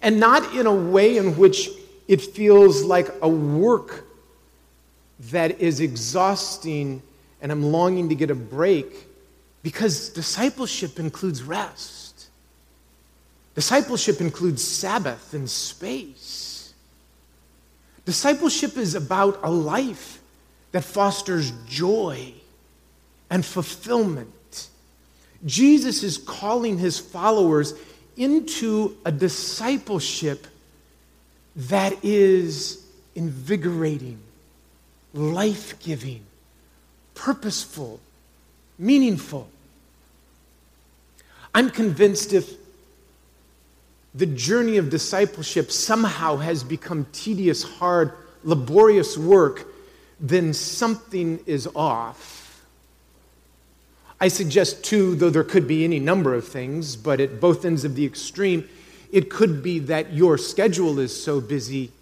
And 0.01 0.19
not 0.19 0.55
in 0.55 0.67
a 0.67 0.75
way 0.75 1.17
in 1.17 1.37
which 1.37 1.69
it 2.13 2.21
feels 2.21 2.83
like 2.83 3.09
a 3.23 3.29
work 3.29 4.05
that 5.31 5.63
is 5.63 5.81
exhausting 5.81 7.03
and 7.41 7.51
I'm 7.51 7.63
longing 7.63 8.11
to 8.11 8.15
get 8.15 8.31
a 8.31 8.35
break 8.35 9.09
because 9.63 10.11
discipleship 10.11 10.99
includes 10.99 11.43
rest. 11.43 12.29
Discipleship 13.55 14.21
includes 14.21 14.63
Sabbath 14.63 15.33
and 15.33 15.49
space. 15.49 16.75
Discipleship 18.05 18.77
is 18.77 18.95
about 18.95 19.41
a 19.43 19.51
life 19.51 20.21
that 20.73 20.85
fosters 20.85 21.51
joy 21.67 22.35
and 23.31 23.43
fulfillment. 23.43 24.69
Jesus 25.47 26.03
is 26.03 26.19
calling 26.19 26.77
his 26.77 26.99
followers 26.99 27.73
into 28.19 28.99
a 29.07 29.11
discipleship 29.11 30.47
that 31.57 32.05
is 32.05 32.85
invigorating, 33.15 34.19
life 35.13 35.79
giving, 35.81 36.25
purposeful, 37.15 38.01
meaningful. 38.79 39.49
I'm 41.55 41.71
convinced 41.71 42.33
if 42.33 42.51
the 44.15 44.27
journey 44.27 44.77
of 44.77 44.91
discipleship 44.91 45.71
somehow 45.71 46.37
has 46.37 46.65
become 46.65 47.07
tedious, 47.13 47.63
hard, 47.63 48.13
laborious 48.45 49.17
work, 49.17 49.67
then 50.21 50.53
something 50.53 51.41
is 51.47 51.69
off. 51.75 52.63
I 54.21 54.29
suggest, 54.29 54.85
too, 54.85 55.17
though 55.17 55.31
there 55.31 55.45
could 55.45 55.67
be 55.67 55.83
any 55.83 55.99
number 55.99 56.35
of 56.35 56.47
things, 56.47 56.95
but 56.95 57.21
at 57.21 57.41
both 57.41 57.65
ends 57.65 57.85
of 57.85 57.97
the 57.97 58.05
extreme, 58.05 58.69
it 59.13 59.29
could 59.29 59.63
be 59.63 59.79
that 59.79 60.15
your 60.15 60.39
schedule 60.39 60.99
is 60.99 61.23
so 61.23 61.41
busy 61.41 61.93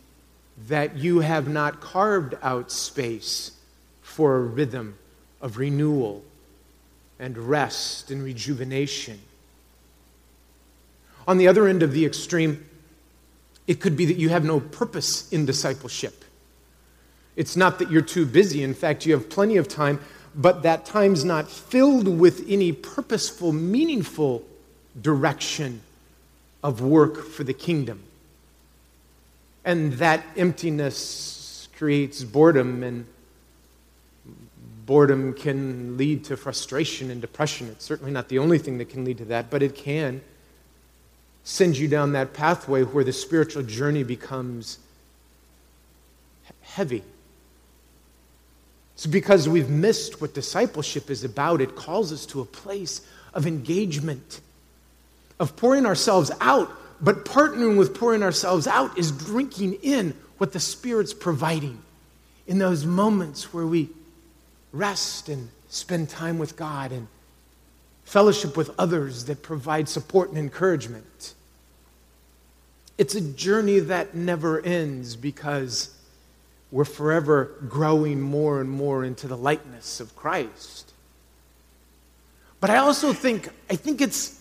that 0.68 0.96
you 0.96 1.20
have 1.20 1.48
not 1.48 1.80
carved 1.80 2.36
out 2.40 2.70
space 2.70 3.52
for 4.00 4.36
a 4.36 4.40
rhythm 4.40 4.96
of 5.40 5.58
renewal 5.58 6.22
and 7.18 7.36
rest 7.36 8.10
and 8.12 8.22
rejuvenation. 8.22 9.18
On 11.26 11.36
the 11.36 11.48
other 11.48 11.66
end 11.66 11.82
of 11.82 11.92
the 11.92 12.06
extreme, 12.06 12.64
it 13.66 13.80
could 13.80 13.96
be 13.96 14.06
that 14.06 14.16
you 14.16 14.28
have 14.28 14.44
no 14.44 14.60
purpose 14.60 15.30
in 15.32 15.44
discipleship. 15.44 16.24
It's 17.34 17.56
not 17.56 17.78
that 17.80 17.90
you're 17.90 18.02
too 18.02 18.26
busy. 18.26 18.62
In 18.62 18.74
fact, 18.74 19.04
you 19.04 19.14
have 19.14 19.28
plenty 19.28 19.56
of 19.56 19.66
time, 19.66 20.00
but 20.34 20.62
that 20.62 20.84
time's 20.84 21.24
not 21.24 21.50
filled 21.50 22.06
with 22.06 22.44
any 22.48 22.72
purposeful, 22.72 23.52
meaningful 23.52 24.44
direction 25.00 25.80
of 26.62 26.80
work 26.80 27.24
for 27.24 27.44
the 27.44 27.54
kingdom. 27.54 28.02
And 29.64 29.94
that 29.94 30.24
emptiness 30.36 31.68
creates 31.76 32.24
boredom, 32.24 32.82
and 32.82 33.06
boredom 34.86 35.34
can 35.34 35.96
lead 35.96 36.24
to 36.24 36.36
frustration 36.36 37.10
and 37.10 37.20
depression. 37.20 37.68
It's 37.68 37.84
certainly 37.84 38.12
not 38.12 38.28
the 38.28 38.38
only 38.38 38.58
thing 38.58 38.78
that 38.78 38.88
can 38.88 39.04
lead 39.04 39.18
to 39.18 39.24
that, 39.26 39.50
but 39.50 39.62
it 39.62 39.74
can 39.74 40.20
send 41.44 41.78
you 41.78 41.88
down 41.88 42.12
that 42.12 42.32
pathway 42.34 42.82
where 42.82 43.04
the 43.04 43.12
spiritual 43.12 43.62
journey 43.62 44.02
becomes 44.02 44.78
heavy. 46.60 47.02
It's 48.94 49.06
because 49.06 49.48
we've 49.48 49.70
missed 49.70 50.20
what 50.20 50.34
discipleship 50.34 51.10
is 51.10 51.24
about. 51.24 51.60
It 51.60 51.74
calls 51.74 52.12
us 52.12 52.26
to 52.26 52.40
a 52.40 52.44
place 52.44 53.00
of 53.32 53.46
engagement 53.46 54.40
of 55.40 55.56
pouring 55.56 55.86
ourselves 55.86 56.30
out, 56.40 56.70
but 57.00 57.24
partnering 57.24 57.76
with 57.76 57.94
pouring 57.94 58.22
ourselves 58.22 58.68
out 58.68 58.96
is 58.96 59.10
drinking 59.10 59.72
in 59.82 60.14
what 60.38 60.52
the 60.52 60.60
Spirit's 60.60 61.14
providing 61.14 61.82
in 62.46 62.58
those 62.58 62.84
moments 62.84 63.52
where 63.52 63.66
we 63.66 63.88
rest 64.72 65.28
and 65.28 65.48
spend 65.68 66.08
time 66.08 66.38
with 66.38 66.56
God 66.56 66.92
and 66.92 67.08
fellowship 68.04 68.56
with 68.56 68.70
others 68.78 69.24
that 69.24 69.42
provide 69.42 69.88
support 69.88 70.28
and 70.28 70.38
encouragement. 70.38 71.34
It's 72.98 73.14
a 73.14 73.20
journey 73.20 73.78
that 73.80 74.14
never 74.14 74.60
ends 74.60 75.16
because 75.16 75.96
we're 76.70 76.84
forever 76.84 77.54
growing 77.68 78.20
more 78.20 78.60
and 78.60 78.70
more 78.70 79.04
into 79.04 79.26
the 79.26 79.36
likeness 79.36 80.00
of 80.00 80.14
Christ. 80.14 80.92
But 82.60 82.68
I 82.68 82.76
also 82.76 83.12
think 83.12 83.48
I 83.70 83.76
think 83.76 84.02
it's 84.02 84.39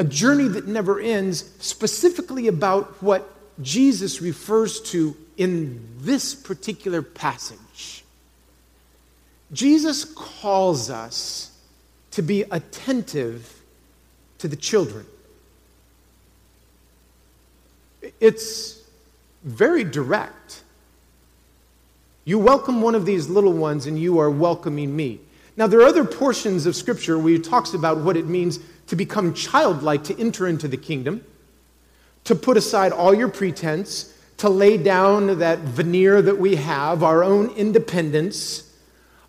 a 0.00 0.04
journey 0.04 0.48
that 0.48 0.66
never 0.66 0.98
ends, 0.98 1.44
specifically 1.58 2.48
about 2.48 3.02
what 3.02 3.30
Jesus 3.60 4.22
refers 4.22 4.80
to 4.80 5.14
in 5.36 5.86
this 5.98 6.34
particular 6.34 7.02
passage. 7.02 8.02
Jesus 9.52 10.06
calls 10.06 10.88
us 10.88 11.54
to 12.12 12.22
be 12.22 12.44
attentive 12.50 13.60
to 14.38 14.48
the 14.48 14.56
children. 14.56 15.04
It's 18.20 18.80
very 19.44 19.84
direct. 19.84 20.62
You 22.24 22.38
welcome 22.38 22.80
one 22.80 22.94
of 22.94 23.04
these 23.04 23.28
little 23.28 23.52
ones, 23.52 23.84
and 23.84 23.98
you 23.98 24.18
are 24.18 24.30
welcoming 24.30 24.96
me. 24.96 25.20
Now, 25.56 25.66
there 25.66 25.80
are 25.80 25.86
other 25.86 26.04
portions 26.04 26.66
of 26.66 26.76
Scripture 26.76 27.18
where 27.18 27.32
he 27.32 27.38
talks 27.38 27.74
about 27.74 27.98
what 27.98 28.16
it 28.16 28.26
means 28.26 28.60
to 28.86 28.96
become 28.96 29.34
childlike, 29.34 30.04
to 30.04 30.18
enter 30.18 30.46
into 30.46 30.68
the 30.68 30.76
kingdom, 30.76 31.24
to 32.24 32.34
put 32.34 32.56
aside 32.56 32.92
all 32.92 33.14
your 33.14 33.28
pretense, 33.28 34.14
to 34.38 34.48
lay 34.48 34.78
down 34.78 35.38
that 35.38 35.58
veneer 35.58 36.22
that 36.22 36.38
we 36.38 36.56
have, 36.56 37.02
our 37.02 37.22
own 37.22 37.50
independence, 37.50 38.74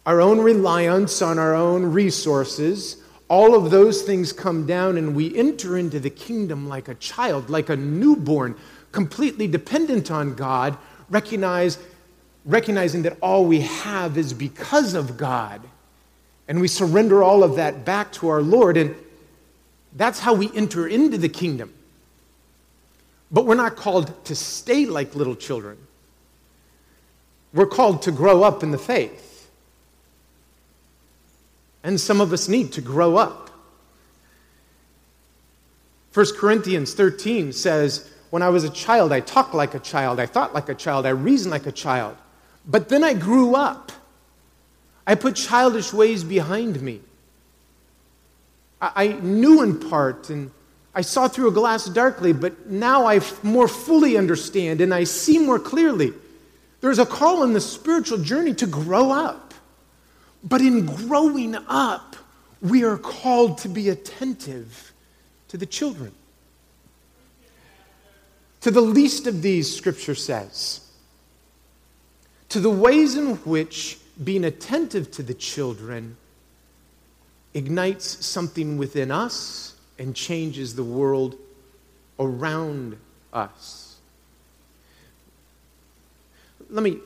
our 0.05 0.21
own 0.21 0.39
reliance 0.39 1.21
on 1.21 1.37
our 1.37 1.53
own 1.53 1.83
resources. 1.91 2.97
All 3.27 3.55
of 3.55 3.71
those 3.71 4.01
things 4.01 4.33
come 4.33 4.65
down, 4.65 4.97
and 4.97 5.15
we 5.15 5.35
enter 5.37 5.77
into 5.77 5.99
the 5.99 6.09
kingdom 6.09 6.67
like 6.67 6.87
a 6.87 6.95
child, 6.95 7.49
like 7.49 7.69
a 7.69 7.75
newborn, 7.75 8.55
completely 8.91 9.47
dependent 9.47 10.11
on 10.11 10.35
God, 10.35 10.77
recognize, 11.09 11.77
recognizing 12.45 13.03
that 13.03 13.17
all 13.21 13.45
we 13.45 13.61
have 13.61 14.17
is 14.17 14.33
because 14.33 14.93
of 14.93 15.17
God. 15.17 15.61
And 16.51 16.59
we 16.59 16.67
surrender 16.67 17.23
all 17.23 17.45
of 17.45 17.55
that 17.55 17.85
back 17.85 18.11
to 18.11 18.27
our 18.27 18.41
Lord. 18.41 18.75
And 18.75 18.93
that's 19.93 20.19
how 20.19 20.33
we 20.33 20.51
enter 20.53 20.85
into 20.85 21.17
the 21.17 21.29
kingdom. 21.29 21.73
But 23.31 23.45
we're 23.45 23.55
not 23.55 23.77
called 23.77 24.25
to 24.25 24.35
stay 24.35 24.85
like 24.85 25.15
little 25.15 25.37
children. 25.37 25.77
We're 27.53 27.67
called 27.67 28.01
to 28.01 28.11
grow 28.11 28.43
up 28.43 28.63
in 28.63 28.71
the 28.71 28.77
faith. 28.77 29.49
And 31.85 31.97
some 31.97 32.19
of 32.19 32.33
us 32.33 32.49
need 32.49 32.73
to 32.73 32.81
grow 32.81 33.15
up. 33.15 33.49
1 36.13 36.25
Corinthians 36.35 36.93
13 36.93 37.53
says, 37.53 38.11
When 38.29 38.41
I 38.41 38.49
was 38.49 38.65
a 38.65 38.69
child, 38.69 39.13
I 39.13 39.21
talked 39.21 39.53
like 39.53 39.73
a 39.73 39.79
child, 39.79 40.19
I 40.19 40.25
thought 40.25 40.53
like 40.53 40.67
a 40.67 40.75
child, 40.75 41.05
I 41.05 41.11
reasoned 41.11 41.51
like 41.51 41.65
a 41.65 41.71
child. 41.71 42.17
But 42.67 42.89
then 42.89 43.05
I 43.05 43.13
grew 43.13 43.55
up. 43.55 43.93
I 45.05 45.15
put 45.15 45.35
childish 45.35 45.93
ways 45.93 46.23
behind 46.23 46.81
me. 46.81 47.01
I 48.81 49.07
knew 49.21 49.61
in 49.61 49.79
part 49.79 50.29
and 50.29 50.51
I 50.93 51.01
saw 51.01 51.27
through 51.27 51.49
a 51.49 51.51
glass 51.51 51.85
darkly, 51.85 52.33
but 52.33 52.67
now 52.67 53.05
I 53.05 53.21
more 53.43 53.67
fully 53.67 54.17
understand 54.17 54.81
and 54.81 54.93
I 54.93 55.03
see 55.03 55.37
more 55.39 55.59
clearly. 55.59 56.13
There's 56.81 56.99
a 56.99 57.05
call 57.05 57.43
in 57.43 57.53
the 57.53 57.61
spiritual 57.61 58.17
journey 58.17 58.53
to 58.55 58.67
grow 58.67 59.11
up. 59.11 59.53
But 60.43 60.61
in 60.61 60.87
growing 60.87 61.55
up, 61.67 62.15
we 62.61 62.83
are 62.83 62.97
called 62.97 63.59
to 63.59 63.69
be 63.69 63.89
attentive 63.89 64.91
to 65.49 65.57
the 65.57 65.67
children. 65.67 66.11
To 68.61 68.71
the 68.71 68.81
least 68.81 69.27
of 69.27 69.41
these, 69.41 69.75
Scripture 69.75 70.15
says, 70.15 70.81
to 72.49 72.59
the 72.59 72.69
ways 72.69 73.15
in 73.15 73.35
which 73.37 73.97
being 74.23 74.45
attentive 74.45 75.11
to 75.11 75.23
the 75.23 75.33
children 75.33 76.15
ignites 77.53 78.25
something 78.25 78.77
within 78.77 79.11
us 79.11 79.75
and 79.97 80.15
changes 80.15 80.75
the 80.75 80.83
world 80.83 81.35
around 82.19 82.97
us. 83.33 83.97
Let 86.69 86.83
me, 86.83 86.97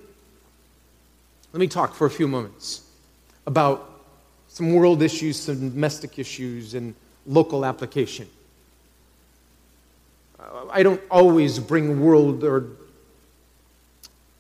let 1.54 1.60
me 1.60 1.68
talk 1.68 1.96
for 1.96 2.06
a 2.06 2.10
few 2.10 2.28
moments 2.28 2.82
about 3.48 4.02
some 4.48 4.74
world 4.74 5.02
issues, 5.02 5.40
some 5.40 5.72
domestic 5.72 6.20
issues, 6.20 6.74
and 6.74 6.94
local 7.26 7.66
application. 7.66 8.28
I 10.70 10.84
don't 10.84 11.02
always 11.10 11.60
bring 11.60 12.02
world 12.02 12.44
or 12.44 12.68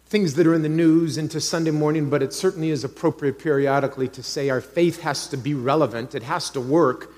things 0.08 0.36
that 0.36 0.46
are 0.46 0.54
in 0.54 0.62
the 0.62 0.70
news 0.70 1.18
into 1.18 1.42
Sunday 1.42 1.72
morning, 1.72 2.10
but 2.10 2.22
it 2.22 2.32
certainly 2.34 2.70
is 2.70 2.84
appropriate 2.84 3.40
periodically 3.40 4.08
to 4.10 4.22
say 4.22 4.50
our 4.50 4.62
faith 4.62 5.02
has 5.02 5.28
to 5.28 5.38
be 5.38 5.54
relevant. 5.54 6.14
It 6.14 6.24
has 6.24 6.50
to 6.52 6.62
work 6.62 7.12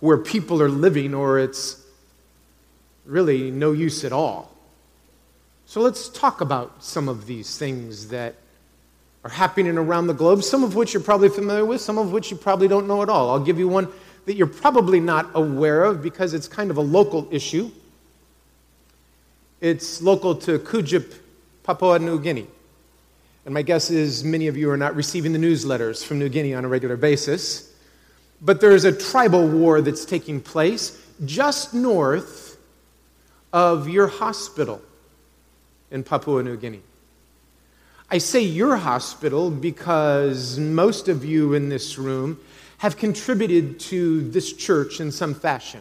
where 0.00 0.18
people 0.18 0.62
are 0.62 0.68
living, 0.68 1.14
or 1.14 1.38
it's 1.38 1.80
really 3.04 3.50
no 3.50 3.72
use 3.72 4.04
at 4.04 4.12
all. 4.12 4.56
So 5.66 5.80
let's 5.80 6.08
talk 6.08 6.40
about 6.40 6.82
some 6.82 7.08
of 7.08 7.26
these 7.26 7.56
things 7.58 8.08
that 8.08 8.34
are 9.24 9.30
happening 9.30 9.78
around 9.78 10.06
the 10.06 10.14
globe, 10.14 10.42
some 10.42 10.64
of 10.64 10.74
which 10.74 10.92
you're 10.92 11.02
probably 11.02 11.28
familiar 11.28 11.64
with, 11.64 11.80
some 11.80 11.98
of 11.98 12.12
which 12.12 12.30
you 12.30 12.36
probably 12.36 12.66
don't 12.66 12.88
know 12.88 13.02
at 13.02 13.08
all. 13.08 13.30
I'll 13.30 13.44
give 13.44 13.58
you 13.58 13.68
one 13.68 13.88
that 14.24 14.34
you're 14.34 14.46
probably 14.46 15.00
not 15.00 15.30
aware 15.34 15.84
of 15.84 16.02
because 16.02 16.34
it's 16.34 16.48
kind 16.48 16.70
of 16.70 16.76
a 16.76 16.80
local 16.82 17.28
issue. 17.30 17.70
It's 19.60 20.02
local 20.02 20.34
to 20.36 20.58
Kudjip, 20.58 21.14
Papua 21.62 21.98
New 21.98 22.18
Guinea. 22.20 22.46
And 23.44 23.54
my 23.54 23.62
guess 23.62 23.90
is 23.90 24.24
many 24.24 24.46
of 24.48 24.56
you 24.56 24.70
are 24.70 24.76
not 24.76 24.94
receiving 24.94 25.32
the 25.32 25.38
newsletters 25.38 26.04
from 26.04 26.18
New 26.18 26.28
Guinea 26.28 26.54
on 26.54 26.64
a 26.64 26.68
regular 26.68 26.96
basis. 26.96 27.72
But 28.40 28.60
there's 28.60 28.84
a 28.84 28.92
tribal 28.92 29.46
war 29.46 29.80
that's 29.80 30.04
taking 30.04 30.40
place 30.40 31.00
just 31.24 31.74
north 31.74 32.56
of 33.52 33.88
your 33.88 34.06
hospital 34.06 34.82
in 35.90 36.02
Papua 36.02 36.42
New 36.42 36.56
Guinea. 36.56 36.82
I 38.10 38.18
say 38.18 38.40
your 38.40 38.76
hospital 38.76 39.50
because 39.50 40.58
most 40.58 41.08
of 41.08 41.24
you 41.24 41.54
in 41.54 41.68
this 41.68 41.96
room 41.98 42.38
have 42.78 42.96
contributed 42.96 43.78
to 43.78 44.28
this 44.30 44.52
church 44.52 45.00
in 45.00 45.12
some 45.12 45.34
fashion. 45.34 45.80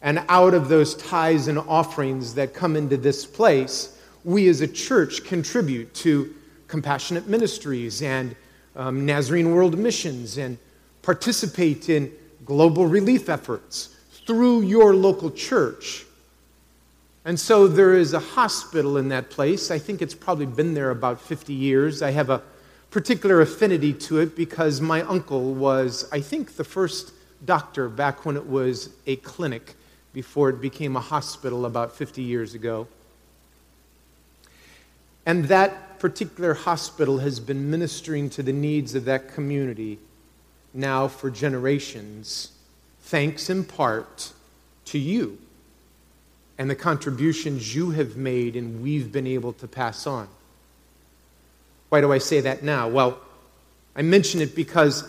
And 0.00 0.24
out 0.28 0.54
of 0.54 0.68
those 0.68 0.94
tithes 0.94 1.48
and 1.48 1.58
offerings 1.58 2.34
that 2.34 2.54
come 2.54 2.76
into 2.76 2.96
this 2.96 3.26
place, 3.26 3.97
we 4.24 4.48
as 4.48 4.60
a 4.60 4.68
church 4.68 5.24
contribute 5.24 5.94
to 5.94 6.34
compassionate 6.66 7.26
ministries 7.26 8.02
and 8.02 8.36
um, 8.76 9.04
Nazarene 9.06 9.54
World 9.54 9.76
Missions 9.78 10.38
and 10.38 10.58
participate 11.02 11.88
in 11.88 12.12
global 12.44 12.86
relief 12.86 13.28
efforts 13.28 13.96
through 14.26 14.62
your 14.62 14.94
local 14.94 15.30
church. 15.30 16.04
And 17.24 17.38
so 17.38 17.66
there 17.66 17.94
is 17.94 18.14
a 18.14 18.20
hospital 18.20 18.96
in 18.96 19.08
that 19.08 19.30
place. 19.30 19.70
I 19.70 19.78
think 19.78 20.00
it's 20.00 20.14
probably 20.14 20.46
been 20.46 20.74
there 20.74 20.90
about 20.90 21.20
50 21.20 21.52
years. 21.52 22.02
I 22.02 22.10
have 22.10 22.30
a 22.30 22.42
particular 22.90 23.40
affinity 23.40 23.92
to 23.92 24.18
it 24.20 24.34
because 24.36 24.80
my 24.80 25.02
uncle 25.02 25.54
was, 25.54 26.08
I 26.10 26.20
think, 26.20 26.56
the 26.56 26.64
first 26.64 27.12
doctor 27.44 27.88
back 27.88 28.24
when 28.24 28.36
it 28.36 28.46
was 28.46 28.90
a 29.06 29.16
clinic 29.16 29.74
before 30.12 30.48
it 30.48 30.60
became 30.60 30.96
a 30.96 31.00
hospital 31.00 31.66
about 31.66 31.94
50 31.94 32.22
years 32.22 32.54
ago. 32.54 32.88
And 35.28 35.44
that 35.48 35.98
particular 35.98 36.54
hospital 36.54 37.18
has 37.18 37.38
been 37.38 37.70
ministering 37.70 38.30
to 38.30 38.42
the 38.42 38.52
needs 38.54 38.94
of 38.94 39.04
that 39.04 39.34
community 39.34 39.98
now 40.72 41.06
for 41.06 41.30
generations, 41.30 42.52
thanks 43.02 43.50
in 43.50 43.64
part 43.64 44.32
to 44.86 44.98
you 44.98 45.36
and 46.56 46.70
the 46.70 46.74
contributions 46.74 47.74
you 47.74 47.90
have 47.90 48.16
made 48.16 48.56
and 48.56 48.82
we've 48.82 49.12
been 49.12 49.26
able 49.26 49.52
to 49.52 49.68
pass 49.68 50.06
on. 50.06 50.28
Why 51.90 52.00
do 52.00 52.10
I 52.10 52.18
say 52.18 52.40
that 52.40 52.62
now? 52.62 52.88
Well, 52.88 53.20
I 53.94 54.00
mention 54.00 54.40
it 54.40 54.56
because 54.56 55.02
a 55.02 55.08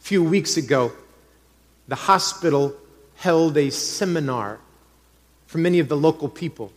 few 0.00 0.22
weeks 0.22 0.58
ago, 0.58 0.92
the 1.88 1.94
hospital 1.94 2.74
held 3.16 3.56
a 3.56 3.70
seminar 3.70 4.58
for 5.46 5.56
many 5.56 5.78
of 5.78 5.88
the 5.88 5.96
local 5.96 6.28
people. 6.28 6.72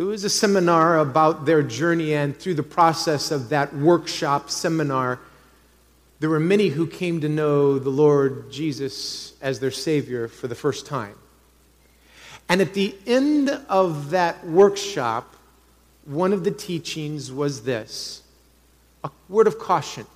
It 0.00 0.04
was 0.04 0.24
a 0.24 0.30
seminar 0.30 0.98
about 0.98 1.44
their 1.44 1.62
journey, 1.62 2.14
and 2.14 2.34
through 2.34 2.54
the 2.54 2.62
process 2.62 3.30
of 3.30 3.50
that 3.50 3.76
workshop 3.76 4.48
seminar, 4.48 5.20
there 6.20 6.30
were 6.30 6.40
many 6.40 6.68
who 6.68 6.86
came 6.86 7.20
to 7.20 7.28
know 7.28 7.78
the 7.78 7.90
Lord 7.90 8.50
Jesus 8.50 9.34
as 9.42 9.60
their 9.60 9.70
Savior 9.70 10.26
for 10.26 10.48
the 10.48 10.54
first 10.54 10.86
time. 10.86 11.16
And 12.48 12.62
at 12.62 12.72
the 12.72 12.96
end 13.06 13.50
of 13.68 14.08
that 14.08 14.46
workshop, 14.46 15.36
one 16.06 16.32
of 16.32 16.44
the 16.44 16.50
teachings 16.50 17.30
was 17.30 17.64
this 17.64 18.22
a 19.04 19.10
word 19.28 19.46
of 19.46 19.58
caution 19.58 20.06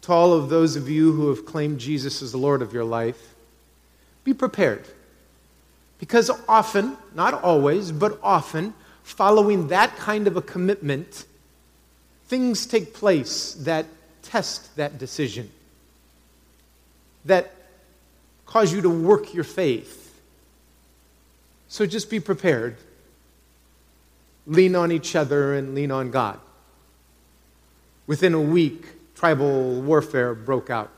to 0.00 0.12
all 0.12 0.32
of 0.32 0.48
those 0.48 0.74
of 0.74 0.88
you 0.88 1.12
who 1.12 1.28
have 1.28 1.46
claimed 1.46 1.78
Jesus 1.78 2.22
as 2.22 2.32
the 2.32 2.38
Lord 2.38 2.60
of 2.60 2.72
your 2.72 2.82
life. 2.82 3.36
Be 4.24 4.34
prepared. 4.34 4.84
Because 6.00 6.28
often, 6.48 6.96
not 7.14 7.34
always, 7.34 7.92
but 7.92 8.18
often, 8.20 8.74
following 9.06 9.68
that 9.68 9.96
kind 9.96 10.26
of 10.26 10.36
a 10.36 10.42
commitment, 10.42 11.26
things 12.26 12.66
take 12.66 12.92
place 12.92 13.54
that 13.60 13.86
test 14.22 14.74
that 14.74 14.98
decision, 14.98 15.48
that 17.24 17.52
cause 18.46 18.72
you 18.72 18.80
to 18.80 18.90
work 18.90 19.32
your 19.32 19.44
faith. 19.44 20.20
So 21.68 21.86
just 21.86 22.10
be 22.10 22.18
prepared. 22.18 22.78
Lean 24.44 24.74
on 24.74 24.90
each 24.90 25.14
other 25.14 25.54
and 25.54 25.72
lean 25.72 25.92
on 25.92 26.10
God. 26.10 26.40
Within 28.08 28.34
a 28.34 28.40
week, 28.40 28.86
tribal 29.14 29.82
warfare 29.82 30.34
broke 30.34 30.68
out. 30.68 30.90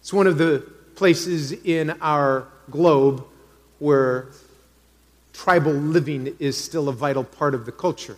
It's 0.00 0.12
one 0.12 0.28
of 0.28 0.38
the 0.38 0.60
places 0.94 1.50
in 1.50 1.90
our 2.00 2.46
globe 2.70 3.24
where 3.80 4.28
tribal 5.38 5.72
living 5.72 6.34
is 6.40 6.56
still 6.56 6.88
a 6.88 6.92
vital 6.92 7.22
part 7.22 7.54
of 7.54 7.64
the 7.64 7.70
culture. 7.70 8.16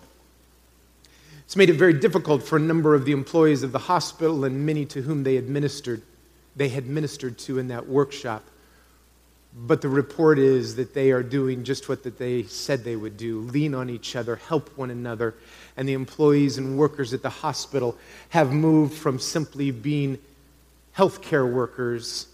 It's 1.45 1.55
made 1.55 1.69
it 1.69 1.75
very 1.75 1.93
difficult 1.93 2.43
for 2.43 2.57
a 2.57 2.61
number 2.61 2.95
of 2.95 3.05
the 3.05 3.13
employees 3.13 3.63
of 3.63 3.73
the 3.73 3.79
hospital 3.79 4.47
and 4.47 4.65
many 4.65 4.87
to 4.87 5.03
whom 5.03 5.23
they 5.23 5.37
administered, 5.37 6.01
they 6.57 6.71
had 6.71 6.87
ministered 6.87 7.37
to 7.41 7.59
in 7.59 7.69
that 7.69 7.87
workshop. 7.87 8.43
But 9.55 9.83
the 9.83 9.89
report 9.91 10.39
is 10.39 10.77
that 10.77 10.95
they 10.95 11.11
are 11.11 11.23
doing 11.23 11.63
just 11.63 11.91
what 11.91 12.05
that 12.05 12.17
they 12.17 12.45
said 12.45 12.85
they 12.85 12.97
would 12.97 13.19
do 13.19 13.41
lean 13.41 13.75
on 13.75 13.91
each 13.91 14.17
other, 14.17 14.37
help 14.37 14.75
one 14.79 14.91
another. 14.91 15.35
And 15.77 15.87
the 15.87 15.93
employees 15.93 16.57
and 16.57 16.79
workers 16.79 17.13
at 17.13 17.21
the 17.21 17.29
hospital 17.29 17.99
have 18.31 18.51
moved 18.51 18.95
from 18.95 19.19
simply 19.19 19.73
being 19.73 20.19
healthcare 20.97 21.51
workers 21.53 22.29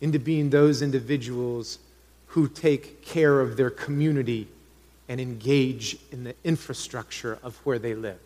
into 0.00 0.18
being 0.18 0.48
those 0.48 0.80
individuals 0.80 1.78
who 2.34 2.48
take 2.48 3.04
care 3.04 3.40
of 3.40 3.56
their 3.56 3.70
community 3.70 4.48
and 5.08 5.20
engage 5.20 5.96
in 6.10 6.24
the 6.24 6.34
infrastructure 6.42 7.38
of 7.44 7.56
where 7.58 7.78
they 7.78 7.94
live. 7.94 8.18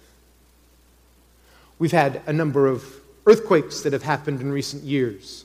We've 1.79 1.93
had 1.93 2.23
a 2.27 2.33
number 2.33 2.67
of 2.67 2.87
earthquakes 3.27 3.83
that 3.83 3.93
have 3.93 4.03
happened 4.03 4.41
in 4.41 4.51
recent 4.51 4.83
years. 4.83 5.45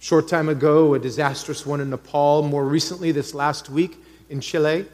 Short 0.00 0.26
time 0.26 0.48
ago, 0.48 0.94
a 0.94 0.98
disastrous 0.98 1.64
one 1.64 1.80
in 1.80 1.90
Nepal. 1.90 2.42
More 2.42 2.64
recently, 2.64 3.12
this 3.12 3.34
last 3.34 3.70
week 3.70 3.96
in 4.28 4.40
Chile. 4.40 4.86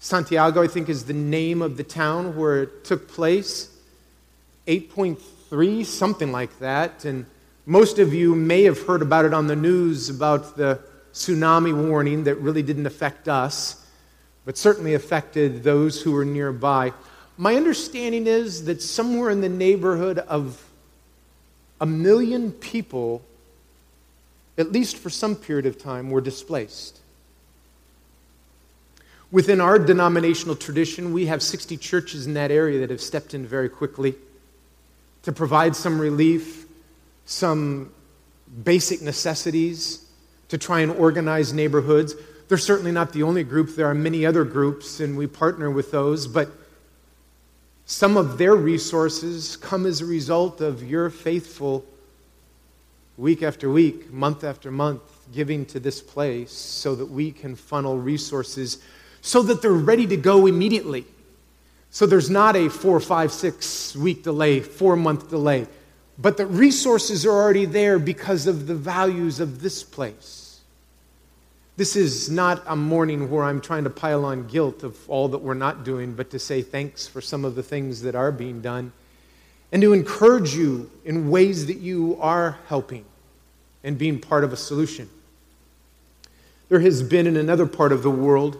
Santiago, 0.00 0.60
I 0.60 0.66
think, 0.66 0.88
is 0.88 1.04
the 1.04 1.12
name 1.12 1.62
of 1.62 1.76
the 1.76 1.84
town 1.84 2.36
where 2.36 2.64
it 2.64 2.84
took 2.84 3.06
place. 3.06 3.68
8.3, 4.66 5.86
something 5.86 6.32
like 6.32 6.58
that. 6.58 7.04
And 7.04 7.26
most 7.64 8.00
of 8.00 8.12
you 8.12 8.34
may 8.34 8.64
have 8.64 8.82
heard 8.88 9.02
about 9.02 9.24
it 9.24 9.32
on 9.32 9.46
the 9.46 9.54
news 9.54 10.10
about 10.10 10.56
the 10.56 10.80
tsunami 11.18 11.88
warning 11.88 12.24
that 12.24 12.36
really 12.36 12.62
didn't 12.62 12.86
affect 12.86 13.28
us, 13.28 13.84
but 14.44 14.56
certainly 14.56 14.94
affected 14.94 15.64
those 15.64 16.02
who 16.02 16.12
were 16.12 16.24
nearby. 16.24 16.92
My 17.36 17.56
understanding 17.56 18.26
is 18.26 18.64
that 18.64 18.80
somewhere 18.80 19.30
in 19.30 19.40
the 19.40 19.48
neighborhood 19.48 20.18
of 20.18 20.64
a 21.80 21.86
million 21.86 22.52
people, 22.52 23.22
at 24.56 24.72
least 24.72 24.96
for 24.96 25.10
some 25.10 25.36
period 25.36 25.66
of 25.66 25.78
time, 25.78 26.10
were 26.10 26.20
displaced. 26.20 27.00
Within 29.30 29.60
our 29.60 29.78
denominational 29.78 30.56
tradition, 30.56 31.12
we 31.12 31.26
have 31.26 31.42
60 31.42 31.76
churches 31.76 32.26
in 32.26 32.34
that 32.34 32.50
area 32.50 32.80
that 32.80 32.90
have 32.90 33.00
stepped 33.00 33.34
in 33.34 33.46
very 33.46 33.68
quickly 33.68 34.14
to 35.24 35.32
provide 35.32 35.76
some 35.76 36.00
relief, 36.00 36.64
some 37.26 37.92
basic 38.64 39.02
necessities, 39.02 40.07
to 40.48 40.58
try 40.58 40.80
and 40.80 40.92
organize 40.92 41.52
neighborhoods. 41.52 42.14
They're 42.48 42.58
certainly 42.58 42.92
not 42.92 43.12
the 43.12 43.22
only 43.22 43.44
group. 43.44 43.76
There 43.76 43.86
are 43.86 43.94
many 43.94 44.24
other 44.24 44.44
groups, 44.44 45.00
and 45.00 45.16
we 45.16 45.26
partner 45.26 45.70
with 45.70 45.90
those, 45.90 46.26
but 46.26 46.50
some 47.84 48.16
of 48.16 48.38
their 48.38 48.54
resources 48.54 49.56
come 49.56 49.86
as 49.86 50.00
a 50.00 50.06
result 50.06 50.60
of 50.60 50.82
your 50.82 51.10
faithful 51.10 51.84
week 53.16 53.42
after 53.42 53.70
week, 53.70 54.12
month 54.12 54.44
after 54.44 54.70
month, 54.70 55.02
giving 55.32 55.66
to 55.66 55.80
this 55.80 56.00
place 56.00 56.52
so 56.52 56.94
that 56.94 57.06
we 57.06 57.32
can 57.32 57.56
funnel 57.56 57.98
resources 57.98 58.78
so 59.20 59.42
that 59.42 59.62
they're 59.62 59.72
ready 59.72 60.06
to 60.06 60.16
go 60.16 60.46
immediately. 60.46 61.04
So 61.90 62.06
there's 62.06 62.30
not 62.30 62.56
a 62.56 62.68
four, 62.68 63.00
five, 63.00 63.32
six 63.32 63.96
week 63.96 64.22
delay, 64.22 64.60
four 64.60 64.96
month 64.96 65.30
delay, 65.30 65.66
but 66.18 66.36
the 66.36 66.46
resources 66.46 67.24
are 67.24 67.32
already 67.32 67.64
there 67.64 67.98
because 67.98 68.46
of 68.46 68.66
the 68.66 68.74
values 68.74 69.40
of 69.40 69.60
this 69.60 69.82
place. 69.82 70.37
This 71.78 71.94
is 71.94 72.28
not 72.28 72.64
a 72.66 72.74
morning 72.74 73.30
where 73.30 73.44
I'm 73.44 73.60
trying 73.60 73.84
to 73.84 73.90
pile 73.90 74.24
on 74.24 74.48
guilt 74.48 74.82
of 74.82 74.98
all 75.08 75.28
that 75.28 75.38
we're 75.38 75.54
not 75.54 75.84
doing, 75.84 76.12
but 76.12 76.28
to 76.30 76.38
say 76.40 76.60
thanks 76.60 77.06
for 77.06 77.20
some 77.20 77.44
of 77.44 77.54
the 77.54 77.62
things 77.62 78.02
that 78.02 78.16
are 78.16 78.32
being 78.32 78.60
done 78.60 78.90
and 79.70 79.80
to 79.82 79.92
encourage 79.92 80.56
you 80.56 80.90
in 81.04 81.30
ways 81.30 81.66
that 81.66 81.76
you 81.76 82.18
are 82.20 82.58
helping 82.66 83.04
and 83.84 83.96
being 83.96 84.18
part 84.18 84.42
of 84.42 84.52
a 84.52 84.56
solution. 84.56 85.08
There 86.68 86.80
has 86.80 87.04
been 87.04 87.28
in 87.28 87.36
another 87.36 87.64
part 87.66 87.92
of 87.92 88.02
the 88.02 88.10
world 88.10 88.58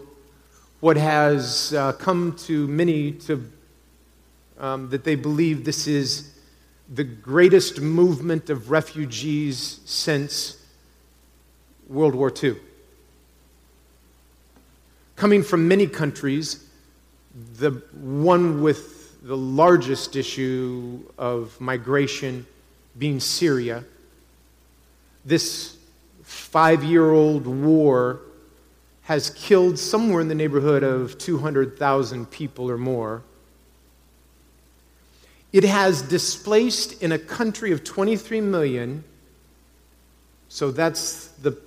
what 0.79 0.95
has 0.95 1.73
uh, 1.73 1.91
come 1.91 2.37
to 2.45 2.69
many 2.69 3.11
to 3.11 3.51
um, 4.59 4.89
that 4.91 5.03
they 5.03 5.15
believe 5.15 5.65
this 5.65 5.87
is 5.87 6.39
the 6.87 7.03
greatest 7.03 7.81
movement 7.81 8.49
of 8.49 8.71
refugees 8.71 9.81
since 9.83 10.65
World 11.89 12.15
War 12.15 12.31
II. 12.41 12.55
Coming 15.19 15.43
from 15.43 15.67
many 15.67 15.85
countries, 15.85 16.63
the 17.57 17.71
one 17.91 18.61
with 18.61 19.21
the 19.21 19.35
largest 19.35 20.15
issue 20.15 21.03
of 21.17 21.59
migration 21.59 22.45
being 22.97 23.19
Syria, 23.19 23.83
this 25.25 25.75
five 26.23 26.85
year 26.85 27.11
old 27.11 27.45
war 27.47 28.21
has 29.01 29.31
killed 29.31 29.77
somewhere 29.77 30.21
in 30.21 30.29
the 30.29 30.35
neighborhood 30.35 30.83
of 30.83 31.17
200,000 31.17 32.31
people 32.31 32.71
or 32.71 32.77
more. 32.77 33.21
It 35.51 35.65
has 35.65 36.01
displaced 36.01 37.03
in 37.03 37.11
a 37.11 37.19
country 37.19 37.73
of 37.73 37.83
23 37.83 38.39
million, 38.39 39.03
so 40.47 40.71
that's 40.71 41.27
the 41.41 41.57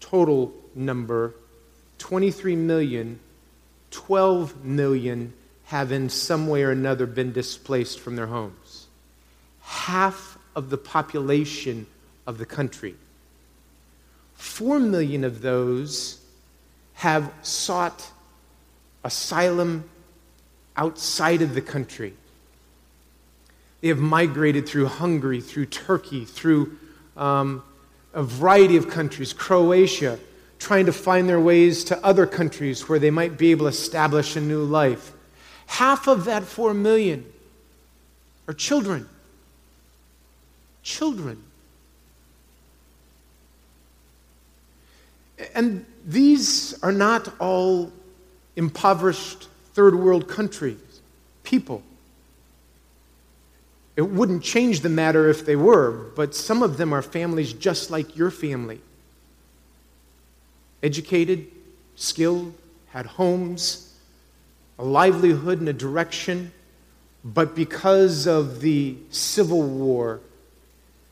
total 0.00 0.54
number 0.74 1.34
23 1.98 2.56
million, 2.56 3.20
12 3.90 4.64
million 4.64 5.32
have 5.64 5.92
in 5.92 6.08
some 6.08 6.48
way 6.48 6.62
or 6.62 6.70
another 6.70 7.06
been 7.06 7.32
displaced 7.32 8.00
from 8.00 8.16
their 8.16 8.26
homes. 8.26 8.86
Half 9.60 10.38
of 10.56 10.70
the 10.70 10.78
population 10.78 11.86
of 12.26 12.38
the 12.38 12.46
country. 12.46 12.94
Four 14.34 14.78
million 14.78 15.24
of 15.24 15.42
those 15.42 16.20
have 16.94 17.32
sought 17.42 18.10
asylum 19.04 19.88
outside 20.76 21.42
of 21.42 21.54
the 21.54 21.60
country. 21.60 22.14
They 23.80 23.88
have 23.88 23.98
migrated 23.98 24.68
through 24.68 24.86
Hungary, 24.86 25.40
through 25.40 25.66
Turkey, 25.66 26.24
through 26.24 26.78
um, 27.16 27.62
a 28.12 28.22
variety 28.22 28.76
of 28.76 28.88
countries, 28.88 29.32
Croatia, 29.32 30.18
trying 30.58 30.86
to 30.86 30.92
find 30.92 31.28
their 31.28 31.40
ways 31.40 31.84
to 31.84 32.04
other 32.04 32.26
countries 32.26 32.88
where 32.88 32.98
they 32.98 33.10
might 33.10 33.38
be 33.38 33.50
able 33.50 33.66
to 33.66 33.70
establish 33.70 34.36
a 34.36 34.40
new 34.40 34.62
life. 34.62 35.12
Half 35.66 36.08
of 36.08 36.24
that 36.24 36.44
four 36.44 36.74
million 36.74 37.24
are 38.48 38.54
children. 38.54 39.08
Children. 40.82 41.42
And 45.54 45.86
these 46.04 46.82
are 46.82 46.92
not 46.92 47.32
all 47.38 47.92
impoverished 48.56 49.48
third 49.74 49.94
world 49.94 50.28
countries, 50.28 51.00
people. 51.44 51.82
It 53.96 54.02
wouldn't 54.02 54.42
change 54.42 54.80
the 54.80 54.88
matter 54.88 55.28
if 55.28 55.44
they 55.44 55.56
were, 55.56 55.90
but 56.16 56.34
some 56.34 56.62
of 56.62 56.76
them 56.76 56.92
are 56.92 57.02
families 57.02 57.52
just 57.52 57.90
like 57.90 58.16
your 58.16 58.30
family. 58.30 58.80
Educated, 60.82 61.46
skilled, 61.96 62.54
had 62.88 63.06
homes, 63.06 63.94
a 64.78 64.84
livelihood 64.84 65.60
and 65.60 65.68
a 65.68 65.72
direction, 65.72 66.52
but 67.24 67.54
because 67.54 68.26
of 68.26 68.60
the 68.60 68.96
Civil 69.10 69.62
War, 69.62 70.20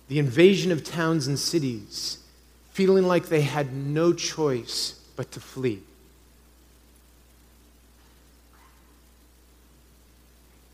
the 0.09 0.19
invasion 0.19 0.71
of 0.71 0.85
towns 0.85 1.27
and 1.27 1.39
cities, 1.39 2.19
feeling 2.71 3.07
like 3.07 3.27
they 3.27 3.41
had 3.41 3.73
no 3.75 4.13
choice 4.13 5.01
but 5.17 5.33
to 5.33 5.41
flee. 5.41 5.83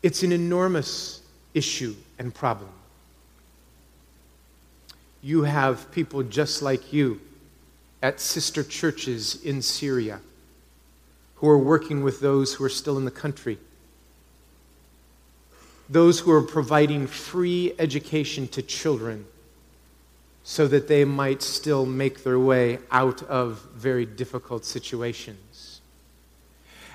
It's 0.03 0.21
an 0.21 0.31
enormous 0.31 1.21
issue 1.53 1.95
and 2.19 2.33
problem. 2.33 2.69
You 5.21 5.43
have 5.43 5.89
people 5.91 6.21
just 6.23 6.61
like 6.61 6.91
you 6.91 7.21
at 8.03 8.19
sister 8.19 8.63
churches 8.63 9.41
in 9.43 9.61
Syria 9.61 10.19
who 11.35 11.47
are 11.47 11.57
working 11.57 12.03
with 12.03 12.19
those 12.19 12.53
who 12.53 12.63
are 12.65 12.69
still 12.69 12.97
in 12.97 13.05
the 13.05 13.11
country, 13.11 13.57
those 15.89 16.19
who 16.19 16.31
are 16.31 16.41
providing 16.41 17.07
free 17.07 17.73
education 17.79 18.47
to 18.49 18.61
children 18.61 19.25
so 20.43 20.67
that 20.67 20.89
they 20.89 21.05
might 21.05 21.41
still 21.41 21.85
make 21.85 22.23
their 22.25 22.37
way 22.37 22.77
out 22.91 23.23
of 23.23 23.65
very 23.73 24.05
difficult 24.05 24.65
situations. 24.65 25.79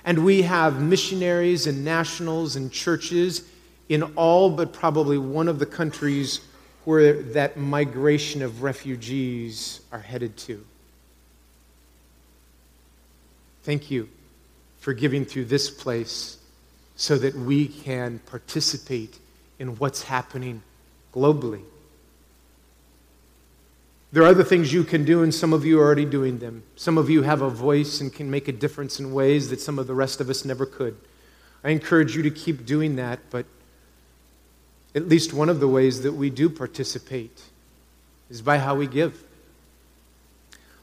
And 0.04 0.24
we 0.26 0.42
have 0.42 0.82
missionaries 0.82 1.66
and 1.66 1.84
nationals 1.86 2.54
and 2.56 2.70
churches 2.70 3.48
in 3.88 4.02
all 4.14 4.50
but 4.50 4.74
probably 4.74 5.16
one 5.16 5.48
of 5.48 5.58
the 5.58 5.66
countries 5.66 6.40
where 6.84 7.22
that 7.22 7.56
migration 7.56 8.42
of 8.42 8.62
refugees 8.62 9.80
are 9.90 10.00
headed 10.00 10.36
to. 10.36 10.62
Thank 13.68 13.90
you 13.90 14.08
for 14.78 14.94
giving 14.94 15.26
through 15.26 15.44
this 15.44 15.68
place 15.68 16.38
so 16.96 17.18
that 17.18 17.34
we 17.34 17.68
can 17.68 18.18
participate 18.20 19.18
in 19.58 19.76
what's 19.76 20.04
happening 20.04 20.62
globally. 21.12 21.60
There 24.10 24.22
are 24.22 24.28
other 24.28 24.42
things 24.42 24.72
you 24.72 24.84
can 24.84 25.04
do, 25.04 25.22
and 25.22 25.34
some 25.34 25.52
of 25.52 25.66
you 25.66 25.78
are 25.80 25.84
already 25.84 26.06
doing 26.06 26.38
them. 26.38 26.62
Some 26.76 26.96
of 26.96 27.10
you 27.10 27.24
have 27.24 27.42
a 27.42 27.50
voice 27.50 28.00
and 28.00 28.10
can 28.10 28.30
make 28.30 28.48
a 28.48 28.52
difference 28.52 29.00
in 29.00 29.12
ways 29.12 29.50
that 29.50 29.60
some 29.60 29.78
of 29.78 29.86
the 29.86 29.92
rest 29.92 30.22
of 30.22 30.30
us 30.30 30.46
never 30.46 30.64
could. 30.64 30.96
I 31.62 31.68
encourage 31.68 32.16
you 32.16 32.22
to 32.22 32.30
keep 32.30 32.64
doing 32.64 32.96
that, 32.96 33.18
but 33.28 33.44
at 34.94 35.08
least 35.10 35.34
one 35.34 35.50
of 35.50 35.60
the 35.60 35.68
ways 35.68 36.00
that 36.04 36.12
we 36.12 36.30
do 36.30 36.48
participate 36.48 37.42
is 38.30 38.40
by 38.40 38.56
how 38.56 38.76
we 38.76 38.86
give. 38.86 39.22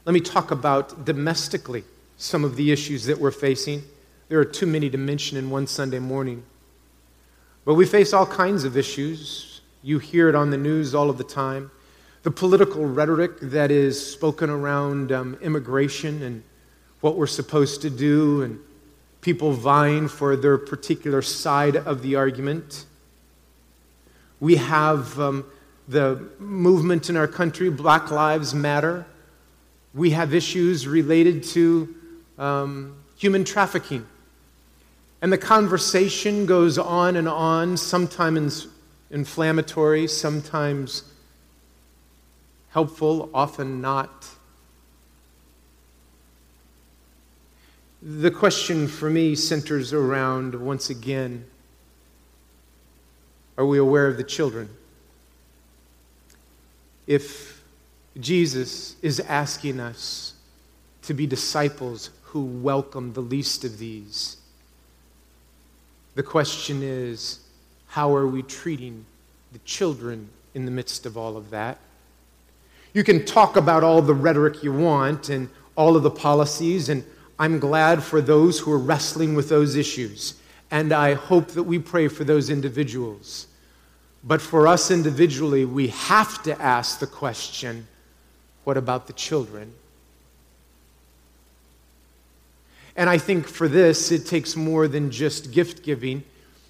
Let 0.04 0.12
me 0.12 0.20
talk 0.20 0.52
about 0.52 1.04
domestically 1.04 1.82
some 2.16 2.44
of 2.44 2.56
the 2.56 2.72
issues 2.72 3.04
that 3.06 3.18
we're 3.18 3.30
facing. 3.30 3.82
There 4.28 4.38
are 4.38 4.44
too 4.44 4.66
many 4.66 4.90
to 4.90 4.98
mention 4.98 5.36
in 5.36 5.50
one 5.50 5.66
Sunday 5.66 5.98
morning. 5.98 6.42
But 7.64 7.74
we 7.74 7.86
face 7.86 8.12
all 8.12 8.26
kinds 8.26 8.64
of 8.64 8.76
issues. 8.76 9.60
You 9.82 9.98
hear 9.98 10.28
it 10.28 10.34
on 10.34 10.50
the 10.50 10.56
news 10.56 10.94
all 10.94 11.10
of 11.10 11.18
the 11.18 11.24
time 11.24 11.70
the 12.26 12.30
political 12.32 12.84
rhetoric 12.84 13.38
that 13.40 13.70
is 13.70 14.04
spoken 14.04 14.50
around 14.50 15.12
um, 15.12 15.38
immigration 15.42 16.24
and 16.24 16.42
what 17.00 17.16
we're 17.16 17.24
supposed 17.24 17.82
to 17.82 17.88
do, 17.88 18.42
and 18.42 18.58
people 19.20 19.52
vying 19.52 20.08
for 20.08 20.34
their 20.34 20.58
particular 20.58 21.22
side 21.22 21.76
of 21.76 22.02
the 22.02 22.16
argument. 22.16 22.86
We 24.40 24.56
have 24.56 25.20
um, 25.20 25.44
the 25.86 26.28
movement 26.40 27.08
in 27.08 27.16
our 27.16 27.28
country, 27.28 27.70
Black 27.70 28.10
Lives 28.10 28.52
Matter. 28.52 29.06
We 29.94 30.10
have 30.10 30.34
issues 30.34 30.88
related 30.88 31.44
to 31.44 31.94
um, 32.38 32.96
human 33.16 33.44
trafficking. 33.44 34.06
And 35.22 35.32
the 35.32 35.38
conversation 35.38 36.46
goes 36.46 36.78
on 36.78 37.16
and 37.16 37.28
on, 37.28 37.76
sometimes 37.76 38.68
inflammatory, 39.10 40.06
sometimes 40.08 41.04
helpful, 42.70 43.30
often 43.32 43.80
not. 43.80 44.28
The 48.02 48.30
question 48.30 48.86
for 48.86 49.08
me 49.08 49.34
centers 49.34 49.92
around, 49.92 50.54
once 50.54 50.90
again, 50.90 51.46
are 53.56 53.64
we 53.64 53.78
aware 53.78 54.06
of 54.06 54.18
the 54.18 54.24
children? 54.24 54.68
If 57.06 57.62
Jesus 58.20 58.96
is 59.02 59.20
asking 59.20 59.80
us 59.80 60.34
to 61.02 61.14
be 61.14 61.26
disciples 61.26 62.10
who 62.36 62.42
welcome 62.42 63.14
the 63.14 63.20
least 63.22 63.64
of 63.64 63.78
these, 63.78 64.36
the 66.16 66.22
question 66.22 66.82
is 66.82 67.40
how 67.86 68.14
are 68.14 68.28
we 68.28 68.42
treating 68.42 69.06
the 69.54 69.58
children 69.60 70.28
in 70.52 70.66
the 70.66 70.70
midst 70.70 71.06
of 71.06 71.16
all 71.16 71.38
of 71.38 71.48
that? 71.48 71.78
You 72.92 73.04
can 73.04 73.24
talk 73.24 73.56
about 73.56 73.82
all 73.82 74.02
the 74.02 74.12
rhetoric 74.12 74.62
you 74.62 74.70
want 74.70 75.30
and 75.30 75.48
all 75.76 75.96
of 75.96 76.02
the 76.02 76.10
policies, 76.10 76.90
and 76.90 77.02
I'm 77.38 77.58
glad 77.58 78.02
for 78.02 78.20
those 78.20 78.58
who 78.58 78.70
are 78.70 78.78
wrestling 78.78 79.34
with 79.34 79.48
those 79.48 79.74
issues. 79.74 80.34
And 80.70 80.92
I 80.92 81.14
hope 81.14 81.52
that 81.52 81.62
we 81.62 81.78
pray 81.78 82.06
for 82.06 82.24
those 82.24 82.50
individuals. 82.50 83.46
But 84.22 84.42
for 84.42 84.66
us 84.66 84.90
individually, 84.90 85.64
we 85.64 85.88
have 85.88 86.42
to 86.42 86.60
ask 86.60 86.98
the 86.98 87.06
question 87.06 87.86
what 88.64 88.76
about 88.76 89.06
the 89.06 89.14
children? 89.14 89.72
And 92.96 93.10
I 93.10 93.18
think 93.18 93.46
for 93.46 93.68
this, 93.68 94.10
it 94.10 94.26
takes 94.26 94.56
more 94.56 94.88
than 94.88 95.10
just 95.10 95.52
gift 95.52 95.82
giving. 95.82 96.24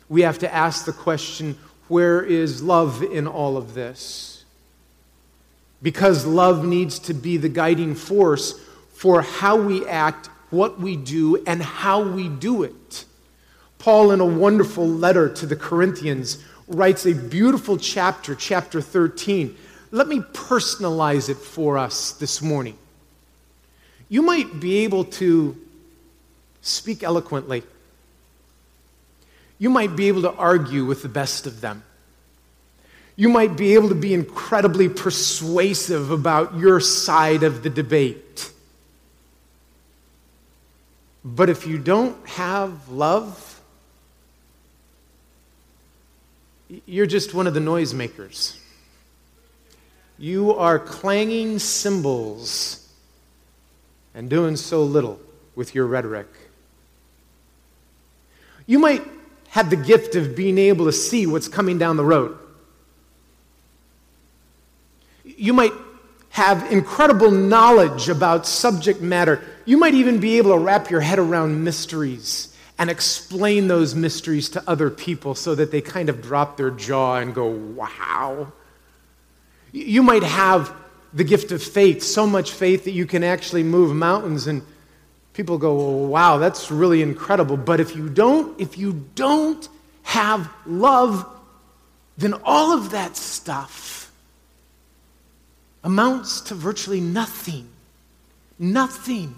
We 0.09 0.23
have 0.23 0.39
to 0.41 0.53
ask 0.53 0.85
the 0.85 0.93
question 0.93 1.57
where 1.89 2.21
is 2.21 2.63
love 2.63 3.03
in 3.03 3.29
all 3.29 3.57
of 3.57 3.75
this? 3.75 4.45
Because 5.83 6.27
love 6.27 6.65
needs 6.65 6.99
to 7.01 7.15
be 7.15 7.37
the 7.37 7.49
guiding 7.49 7.95
force 7.95 8.61
for 8.93 9.23
how 9.23 9.57
we 9.57 9.87
act, 9.87 10.27
what 10.51 10.81
we 10.81 10.97
do, 10.97 11.43
and 11.47 11.63
how 11.63 12.03
we 12.03 12.29
do 12.29 12.65
it. 12.65 13.05
Paul, 13.79 14.11
in 14.11 14.21
a 14.21 14.27
wonderful 14.27 14.89
letter 14.89 15.29
to 15.29 15.47
the 15.47 15.55
Corinthians, 15.55 16.43
writes 16.67 17.07
a 17.07 17.15
beautiful 17.15 17.77
chapter, 17.77 18.35
chapter 18.35 18.81
13. 18.81 19.57
Let 19.93 20.09
me 20.09 20.21
personalize 20.21 21.29
it 21.29 21.37
for 21.37 21.79
us 21.79 22.13
this 22.13 22.43
morning. 22.43 22.77
You 24.09 24.23
might 24.23 24.59
be 24.59 24.79
able 24.79 25.05
to 25.05 25.57
speak 26.67 27.03
eloquently. 27.03 27.63
You 29.59 29.71
might 29.71 29.97
be 29.97 30.09
able 30.09 30.23
to 30.23 30.33
argue 30.33 30.85
with 30.85 31.03
the 31.03 31.09
best 31.09 31.47
of 31.47 31.61
them. 31.61 31.83
You 33.15 33.31
might 33.31 33.57
be 33.57 33.75
able 33.75 33.89
to 33.89 33.95
be 33.95 34.13
incredibly 34.13 34.91
persuasive 34.91 36.11
about 36.11 36.57
your 36.59 36.81
side 36.81 37.43
of 37.43 37.63
the 37.63 37.71
debate. 37.71 38.53
But 41.25 41.49
if 41.49 41.67
you 41.67 41.79
don't 41.79 42.25
have 42.29 42.89
love, 42.91 43.61
you're 46.85 47.07
just 47.07 47.33
one 47.33 47.47
of 47.47 47.55
the 47.55 47.61
noisemakers. 47.61 48.59
You 50.19 50.53
are 50.55 50.79
clanging 50.79 51.59
cymbals 51.59 52.87
and 54.15 54.29
doing 54.29 54.57
so 54.57 54.83
little 54.83 55.19
with 55.55 55.75
your 55.75 55.87
rhetoric. 55.87 56.29
You 58.67 58.79
might 58.79 59.03
have 59.51 59.71
the 59.71 59.77
gift 59.77 60.17
of 60.17 60.37
being 60.37 60.59
able 60.59 60.87
to 60.87 60.93
see 60.93 61.27
what's 61.27 61.49
coming 61.49 61.79
down 61.79 61.97
the 61.97 62.05
road. 62.05 62.37
You 65.25 65.53
might 65.53 65.73
have 66.31 66.71
incredible 66.71 67.31
knowledge 67.31 68.09
about 68.09 68.47
subject 68.47 69.01
matter. 69.01 69.43
You 69.65 69.79
might 69.79 69.95
even 69.95 70.21
be 70.21 70.37
able 70.37 70.53
to 70.53 70.59
wrap 70.59 70.91
your 70.91 71.01
head 71.01 71.19
around 71.19 71.65
mysteries 71.65 72.55
and 72.79 72.91
explain 72.91 73.69
those 73.69 73.95
mysteries 73.95 74.51
to 74.51 74.63
other 74.67 74.91
people 74.91 75.35
so 75.35 75.55
that 75.55 75.71
they 75.71 75.81
kind 75.81 76.11
of 76.11 76.21
drop 76.21 76.57
their 76.57 76.71
jaw 76.71 77.17
and 77.17 77.35
go, 77.35 77.47
wow. 77.47 78.53
You 79.73 80.03
might 80.03 80.23
have 80.23 80.75
the 81.15 81.25
gift 81.25 81.53
of 81.53 81.63
faith, 81.63 82.03
so 82.03 82.27
much 82.27 82.53
faith 82.53 82.85
that 82.85 82.91
you 82.91 83.07
can 83.07 83.25
actually 83.25 83.63
move 83.63 83.95
mountains 83.95 84.47
and 84.47 84.63
people 85.37 85.59
go, 85.59 85.75
wow, 85.75 86.39
that's 86.39 86.71
really 86.71 87.03
incredible. 87.03 87.59
But 87.59 87.79
if 87.79 87.95
you 87.95 88.09
don't, 88.09 88.59
if 88.59 88.79
you 88.79 89.05
don't 89.15 89.69
have 90.03 90.49
love, 90.65 91.27
then 92.17 92.35
all 92.43 92.73
of 92.73 92.91
that 92.91 93.17
stuff 93.17 94.11
amounts 95.85 96.41
to 96.41 96.55
virtually 96.55 97.01
nothing. 97.01 97.69
Nothing. 98.59 99.35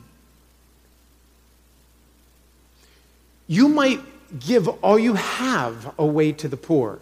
You 3.48 3.68
might 3.68 4.00
give 4.38 4.68
all 4.68 4.98
you 4.98 5.14
have 5.14 5.98
away 5.98 6.32
to 6.32 6.46
the 6.46 6.56
poor. 6.56 7.00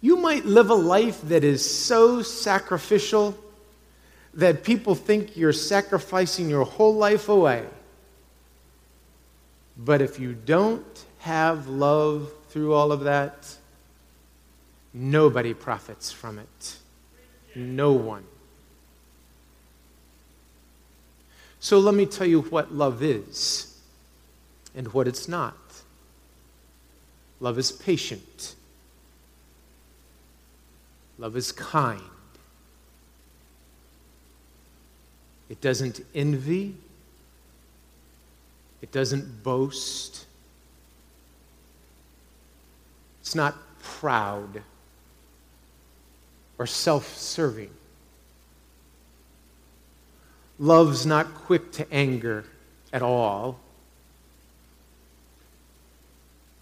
You 0.00 0.16
might 0.16 0.44
live 0.44 0.70
a 0.70 0.74
life 0.74 1.20
that 1.22 1.42
is 1.42 1.68
so 1.68 2.22
sacrificial 2.22 3.36
that 4.34 4.62
people 4.62 4.94
think 4.94 5.36
you're 5.36 5.52
sacrificing 5.52 6.48
your 6.48 6.64
whole 6.64 6.94
life 6.94 7.28
away. 7.28 7.66
But 9.76 10.02
if 10.02 10.20
you 10.20 10.34
don't 10.34 11.04
have 11.20 11.66
love 11.68 12.30
through 12.48 12.74
all 12.74 12.92
of 12.92 13.00
that, 13.00 13.56
nobody 14.92 15.54
profits 15.54 16.12
from 16.12 16.38
it. 16.38 16.76
No 17.54 17.92
one. 17.92 18.24
So 21.58 21.78
let 21.78 21.94
me 21.94 22.06
tell 22.06 22.26
you 22.26 22.42
what 22.42 22.72
love 22.72 23.02
is 23.02 23.78
and 24.74 24.92
what 24.92 25.06
it's 25.06 25.28
not. 25.28 25.56
Love 27.40 27.58
is 27.58 27.72
patient. 27.72 28.54
Love 31.18 31.36
is 31.36 31.52
kind. 31.52 32.00
It 35.50 35.60
doesn't 35.60 36.00
envy. 36.14 36.76
It 38.80 38.92
doesn't 38.92 39.42
boast. 39.42 40.24
It's 43.20 43.34
not 43.34 43.56
proud 43.82 44.62
or 46.56 46.66
self 46.66 47.16
serving. 47.18 47.70
Love's 50.58 51.04
not 51.04 51.34
quick 51.34 51.72
to 51.72 51.92
anger 51.92 52.44
at 52.92 53.02
all. 53.02 53.58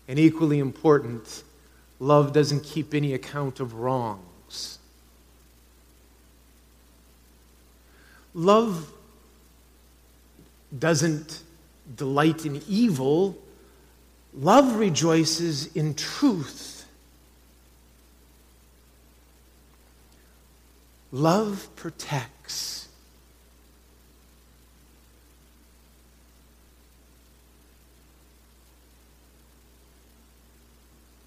And 0.07 0.19
equally 0.19 0.61
important, 0.61 1.43
love 2.01 2.33
doesn't 2.33 2.65
keep 2.65 2.95
any 2.95 3.13
account 3.13 3.61
of 3.61 3.75
wrongs. 3.75 4.78
Love 8.39 8.93
doesn't 10.79 11.43
delight 11.97 12.47
in 12.47 12.63
evil, 12.69 13.37
love 14.33 14.77
rejoices 14.77 15.75
in 15.75 15.93
truth. 15.93 16.87
Love 21.11 21.69
protects. 21.75 22.87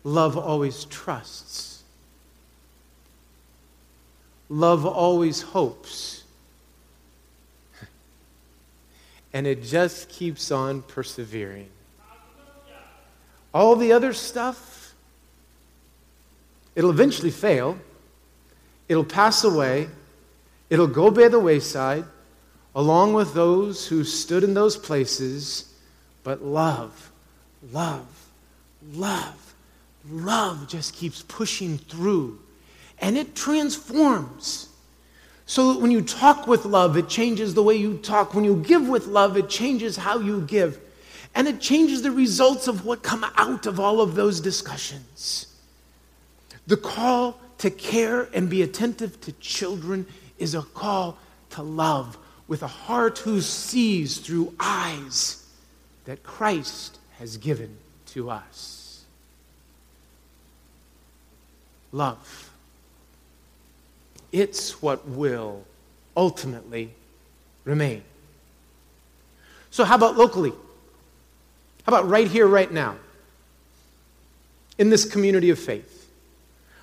Love 0.06 0.38
always 0.38 0.86
trusts. 0.86 1.84
Love 4.48 4.86
always 4.86 5.42
hopes. 5.42 6.21
And 9.34 9.48
it 9.48 9.64
just 9.64 10.10
keeps 10.10 10.52
on 10.52 10.82
persevering. 10.82 11.70
All 13.54 13.76
the 13.76 13.92
other 13.92 14.14
stuff, 14.14 14.94
it'll 16.76 16.90
eventually 16.90 17.32
fail. 17.32 17.78
It'll 18.88 19.04
pass 19.04 19.44
away. 19.44 19.90
It'll 20.70 20.88
go 20.88 21.12
by 21.12 21.28
the 21.28 21.40
wayside, 21.40 22.06
along 22.76 23.14
with 23.14 23.34
those 23.34 23.88
who 23.88 24.04
stood 24.04 24.44
in 24.44 24.54
those 24.54 24.78
places. 24.78 25.74
But 26.24 26.44
love, 26.44 27.12
love, 27.72 28.08
love 28.94 29.52
love 30.10 30.68
just 30.68 30.96
keeps 30.96 31.22
pushing 31.24 31.78
through 31.78 32.40
and 33.00 33.18
it 33.18 33.36
transforms. 33.36 34.70
So 35.52 35.78
when 35.78 35.92
you 35.92 36.02
talk 36.02 36.48
with 36.48 36.64
love, 36.64 36.96
it 36.96 37.10
changes 37.10 37.54
the 37.54 37.62
way 37.62 37.76
you 37.76 37.98
talk. 37.98 38.34
When 38.34 38.46
you 38.46 38.56
give 38.56 38.88
with 38.88 39.08
love, 39.08 39.36
it 39.36 39.50
changes 39.50 39.98
how 39.98 40.18
you 40.20 40.44
give. 40.44 40.80
And 41.36 41.46
it 41.46 41.60
changes 41.60 42.04
the 42.04 42.12
results 42.12 42.70
of 42.70 42.86
what 42.86 43.04
come 43.04 43.26
out 43.36 43.66
of 43.66 43.78
all 43.78 44.00
of 44.00 44.16
those 44.16 44.40
discussions. 44.40 45.54
The 46.68 46.78
call 46.78 47.38
to 47.58 47.70
care 47.70 48.30
and 48.34 48.50
be 48.50 48.62
attentive 48.62 49.20
to 49.20 49.34
children 49.34 50.08
is 50.38 50.56
a 50.56 50.62
call 50.62 51.18
to 51.50 51.64
love 51.64 52.18
with 52.48 52.64
a 52.64 52.68
heart 52.68 53.18
who 53.18 53.42
sees 53.42 54.20
through 54.20 54.56
eyes 54.58 55.46
that 56.06 56.24
Christ 56.24 56.98
has 57.20 57.36
given 57.36 57.76
to 58.14 58.30
us. 58.30 59.04
Love. 61.92 62.51
It's 64.32 64.82
what 64.82 65.08
will 65.08 65.64
ultimately 66.16 66.92
remain. 67.66 68.04
So, 69.70 69.84
how 69.84 69.96
about 69.96 70.18
locally? 70.18 70.52
How 71.86 71.94
about 71.94 72.08
right 72.08 72.28
here, 72.28 72.48
right 72.48 72.72
now? 72.72 72.96
In 74.78 74.90
this 74.90 75.06
community 75.06 75.50
of 75.50 75.60
faith. 75.60 76.10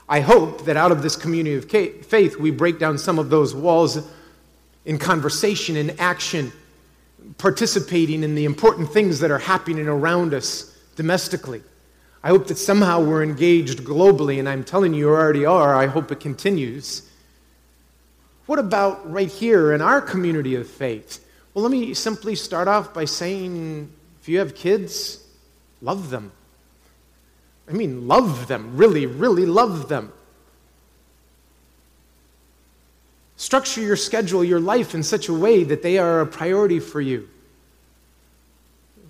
I 0.08 0.20
hope 0.20 0.64
that 0.64 0.76
out 0.76 0.90
of 0.90 1.02
this 1.02 1.16
community 1.16 1.56
of 1.56 1.70
faith, 2.06 2.36
we 2.38 2.50
break 2.50 2.78
down 2.78 2.96
some 2.96 3.18
of 3.18 3.28
those 3.28 3.54
walls 3.54 3.98
in 4.86 4.98
conversation, 4.98 5.76
in 5.76 5.98
action, 5.98 6.50
participating 7.36 8.22
in 8.22 8.34
the 8.34 8.46
important 8.46 8.90
things 8.90 9.20
that 9.20 9.30
are 9.30 9.38
happening 9.38 9.86
around 9.86 10.32
us 10.32 10.74
domestically. 10.96 11.62
I 12.22 12.28
hope 12.28 12.46
that 12.48 12.56
somehow 12.56 13.02
we're 13.02 13.22
engaged 13.22 13.80
globally, 13.80 14.38
and 14.38 14.48
I'm 14.48 14.64
telling 14.64 14.94
you, 14.94 15.00
you 15.00 15.08
already 15.08 15.44
are. 15.44 15.76
I 15.76 15.86
hope 15.86 16.10
it 16.10 16.20
continues. 16.20 17.07
What 18.48 18.58
about 18.58 19.12
right 19.12 19.28
here 19.28 19.74
in 19.74 19.82
our 19.82 20.00
community 20.00 20.54
of 20.54 20.66
faith? 20.66 21.22
Well, 21.52 21.62
let 21.64 21.70
me 21.70 21.92
simply 21.92 22.34
start 22.34 22.66
off 22.66 22.94
by 22.94 23.04
saying 23.04 23.92
if 24.22 24.26
you 24.26 24.38
have 24.38 24.54
kids, 24.54 25.22
love 25.82 26.08
them. 26.08 26.32
I 27.68 27.72
mean, 27.72 28.08
love 28.08 28.48
them, 28.48 28.74
really, 28.74 29.04
really 29.04 29.44
love 29.44 29.90
them. 29.90 30.14
Structure 33.36 33.82
your 33.82 33.96
schedule, 33.96 34.42
your 34.42 34.60
life 34.60 34.94
in 34.94 35.02
such 35.02 35.28
a 35.28 35.34
way 35.34 35.62
that 35.64 35.82
they 35.82 35.98
are 35.98 36.22
a 36.22 36.26
priority 36.26 36.80
for 36.80 37.02
you. 37.02 37.28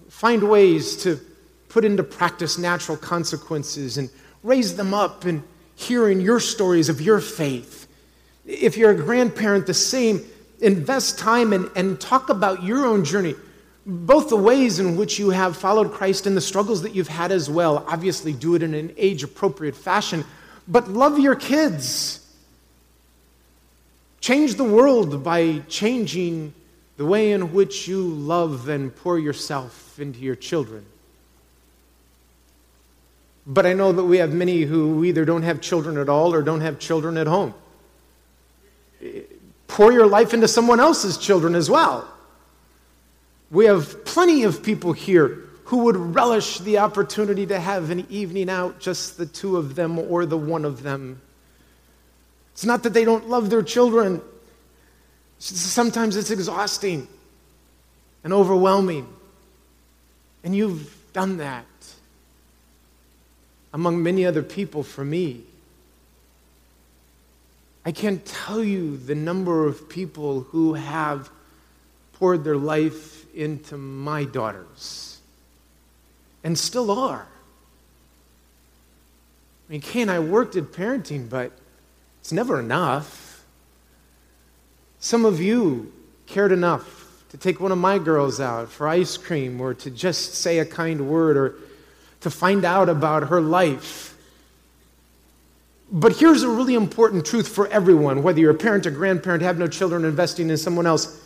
Find 0.08 0.50
ways 0.50 0.96
to 1.04 1.20
put 1.68 1.84
into 1.84 2.02
practice 2.02 2.58
natural 2.58 2.98
consequences 2.98 3.98
and 3.98 4.10
raise 4.42 4.74
them 4.74 4.92
up 4.92 5.26
and 5.26 5.44
hearing 5.76 6.20
your 6.20 6.40
stories 6.40 6.88
of 6.88 7.00
your 7.00 7.20
faith. 7.20 7.87
If 8.48 8.76
you're 8.76 8.90
a 8.90 8.96
grandparent, 8.96 9.66
the 9.66 9.74
same. 9.74 10.24
Invest 10.60 11.20
time 11.20 11.52
and, 11.52 11.70
and 11.76 12.00
talk 12.00 12.30
about 12.30 12.64
your 12.64 12.84
own 12.84 13.04
journey 13.04 13.36
both 13.88 14.28
the 14.28 14.36
ways 14.36 14.78
in 14.78 14.98
which 14.98 15.18
you 15.18 15.30
have 15.30 15.56
followed 15.56 15.92
Christ 15.92 16.26
and 16.26 16.36
the 16.36 16.42
struggles 16.42 16.82
that 16.82 16.94
you've 16.94 17.08
had 17.08 17.32
as 17.32 17.48
well. 17.48 17.86
Obviously, 17.88 18.34
do 18.34 18.54
it 18.54 18.62
in 18.62 18.74
an 18.74 18.92
age 18.98 19.22
appropriate 19.22 19.74
fashion, 19.74 20.26
but 20.68 20.88
love 20.88 21.18
your 21.18 21.34
kids. 21.34 22.20
Change 24.20 24.56
the 24.56 24.64
world 24.64 25.24
by 25.24 25.60
changing 25.68 26.52
the 26.98 27.06
way 27.06 27.32
in 27.32 27.54
which 27.54 27.88
you 27.88 28.02
love 28.02 28.68
and 28.68 28.94
pour 28.94 29.18
yourself 29.18 29.98
into 29.98 30.18
your 30.18 30.36
children. 30.36 30.84
But 33.46 33.64
I 33.64 33.72
know 33.72 33.92
that 33.92 34.04
we 34.04 34.18
have 34.18 34.34
many 34.34 34.62
who 34.62 35.02
either 35.04 35.24
don't 35.24 35.44
have 35.44 35.62
children 35.62 35.96
at 35.96 36.10
all 36.10 36.34
or 36.34 36.42
don't 36.42 36.60
have 36.60 36.78
children 36.78 37.16
at 37.16 37.26
home. 37.26 37.54
Pour 39.68 39.92
your 39.92 40.06
life 40.06 40.34
into 40.34 40.48
someone 40.48 40.80
else's 40.80 41.16
children 41.16 41.54
as 41.54 41.70
well. 41.70 42.08
We 43.50 43.66
have 43.66 44.04
plenty 44.04 44.42
of 44.42 44.62
people 44.62 44.92
here 44.92 45.38
who 45.64 45.84
would 45.84 45.96
relish 45.96 46.58
the 46.58 46.78
opportunity 46.78 47.46
to 47.46 47.60
have 47.60 47.90
an 47.90 48.06
evening 48.10 48.50
out, 48.50 48.80
just 48.80 49.18
the 49.18 49.26
two 49.26 49.56
of 49.56 49.74
them 49.74 49.98
or 49.98 50.26
the 50.26 50.36
one 50.36 50.64
of 50.64 50.82
them. 50.82 51.20
It's 52.52 52.64
not 52.64 52.82
that 52.82 52.94
they 52.94 53.04
don't 53.04 53.28
love 53.28 53.50
their 53.50 53.62
children, 53.62 54.20
sometimes 55.38 56.16
it's 56.16 56.30
exhausting 56.30 57.06
and 58.24 58.32
overwhelming. 58.32 59.06
And 60.42 60.56
you've 60.56 60.94
done 61.12 61.36
that 61.36 61.66
among 63.72 64.02
many 64.02 64.24
other 64.26 64.42
people 64.42 64.82
for 64.82 65.04
me. 65.04 65.42
I 67.88 67.90
can't 67.90 68.22
tell 68.26 68.62
you 68.62 68.98
the 68.98 69.14
number 69.14 69.66
of 69.66 69.88
people 69.88 70.40
who 70.40 70.74
have 70.74 71.30
poured 72.12 72.44
their 72.44 72.58
life 72.58 73.24
into 73.34 73.78
my 73.78 74.24
daughters 74.24 75.20
and 76.44 76.58
still 76.58 76.90
are. 76.90 77.26
I 79.66 79.72
mean, 79.72 79.80
Kay 79.80 80.02
and 80.02 80.10
I 80.10 80.18
worked 80.18 80.54
at 80.54 80.64
parenting, 80.64 81.30
but 81.30 81.50
it's 82.20 82.30
never 82.30 82.60
enough. 82.60 83.42
Some 85.00 85.24
of 85.24 85.40
you 85.40 85.90
cared 86.26 86.52
enough 86.52 87.24
to 87.30 87.38
take 87.38 87.58
one 87.58 87.72
of 87.72 87.78
my 87.78 87.96
girls 87.98 88.38
out 88.38 88.70
for 88.70 88.86
ice 88.86 89.16
cream 89.16 89.62
or 89.62 89.72
to 89.72 89.90
just 89.90 90.34
say 90.34 90.58
a 90.58 90.66
kind 90.66 91.08
word 91.08 91.38
or 91.38 91.54
to 92.20 92.28
find 92.28 92.66
out 92.66 92.90
about 92.90 93.30
her 93.30 93.40
life. 93.40 94.14
But 95.90 96.16
here's 96.16 96.42
a 96.42 96.48
really 96.48 96.74
important 96.74 97.24
truth 97.24 97.48
for 97.48 97.66
everyone, 97.68 98.22
whether 98.22 98.40
you're 98.40 98.50
a 98.50 98.54
parent, 98.54 98.84
a 98.86 98.90
grandparent, 98.90 99.42
have 99.42 99.58
no 99.58 99.66
children, 99.66 100.04
investing 100.04 100.50
in 100.50 100.56
someone 100.58 100.86
else. 100.86 101.24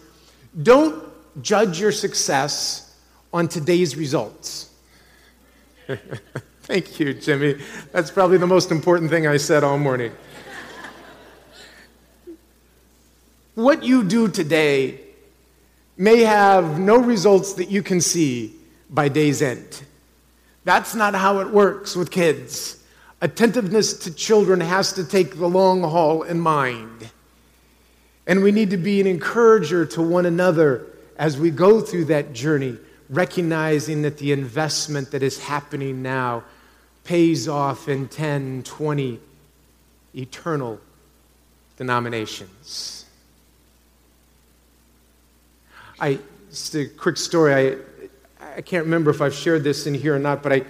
Don't 0.63 1.03
judge 1.43 1.81
your 1.81 1.91
success 1.91 2.97
on 3.33 3.49
today's 3.49 3.97
results. 3.97 4.71
Thank 6.63 7.01
you, 7.01 7.13
Jimmy. 7.15 7.61
That's 7.91 8.11
probably 8.11 8.39
the 8.39 8.47
most 8.47 8.71
important 8.71 9.11
thing 9.11 9.27
I 9.27 9.37
said 9.37 9.65
all 9.65 9.79
morning. 9.79 10.13
what 13.55 13.83
you 13.83 14.05
do 14.05 14.29
today 14.29 15.01
may 15.97 16.21
have 16.21 16.79
no 16.79 16.99
results 16.99 17.55
that 17.55 17.71
you 17.71 17.83
can 17.83 18.01
see 18.01 18.55
by 18.89 19.09
day's 19.09 19.43
end. 19.43 19.83
That's 20.65 20.95
not 20.95 21.15
how 21.15 21.41
it 21.41 21.51
works 21.51 21.97
with 21.97 22.11
kids. 22.11 22.82
Attentiveness 23.23 23.95
to 24.01 24.13
children 24.13 24.61
has 24.61 24.93
to 24.95 25.05
take 25.05 25.39
the 25.39 25.49
long 25.49 25.83
haul 25.83 26.25
in 26.25 26.41
mind. 26.41 27.09
And 28.27 28.43
we 28.43 28.51
need 28.51 28.71
to 28.71 28.77
be 28.77 29.01
an 29.01 29.07
encourager 29.07 29.87
to 29.87 30.03
one 30.03 30.27
another 30.27 30.87
as 31.17 31.39
we 31.39 31.53
go 31.53 31.81
through 31.81 32.07
that 32.07 32.33
journey, 32.33 32.77
recognizing 33.09 34.03
that 34.03 34.19
the 34.19 34.33
investment 34.33 35.13
that 35.13 35.23
is 35.23 35.39
happening 35.39 36.03
now 36.03 36.43
pays 37.05 37.47
off 37.47 37.89
in 37.89 38.09
10, 38.09 38.65
20 38.65 39.21
eternal 40.17 40.81
denominations. 41.77 43.05
I, 46.01 46.19
just 46.51 46.75
a 46.75 46.87
quick 46.87 47.17
story. 47.17 47.55
I, 47.55 47.77
I 48.57 48.61
can't 48.63 48.85
remember 48.85 49.13
if 49.13 49.23
I've 49.23 49.35
shared 49.35 49.63
this 49.63 49.87
in 49.87 49.95
here 49.95 50.17
or 50.17 50.19
not, 50.19 50.43
but 50.43 50.53
I 50.53 50.65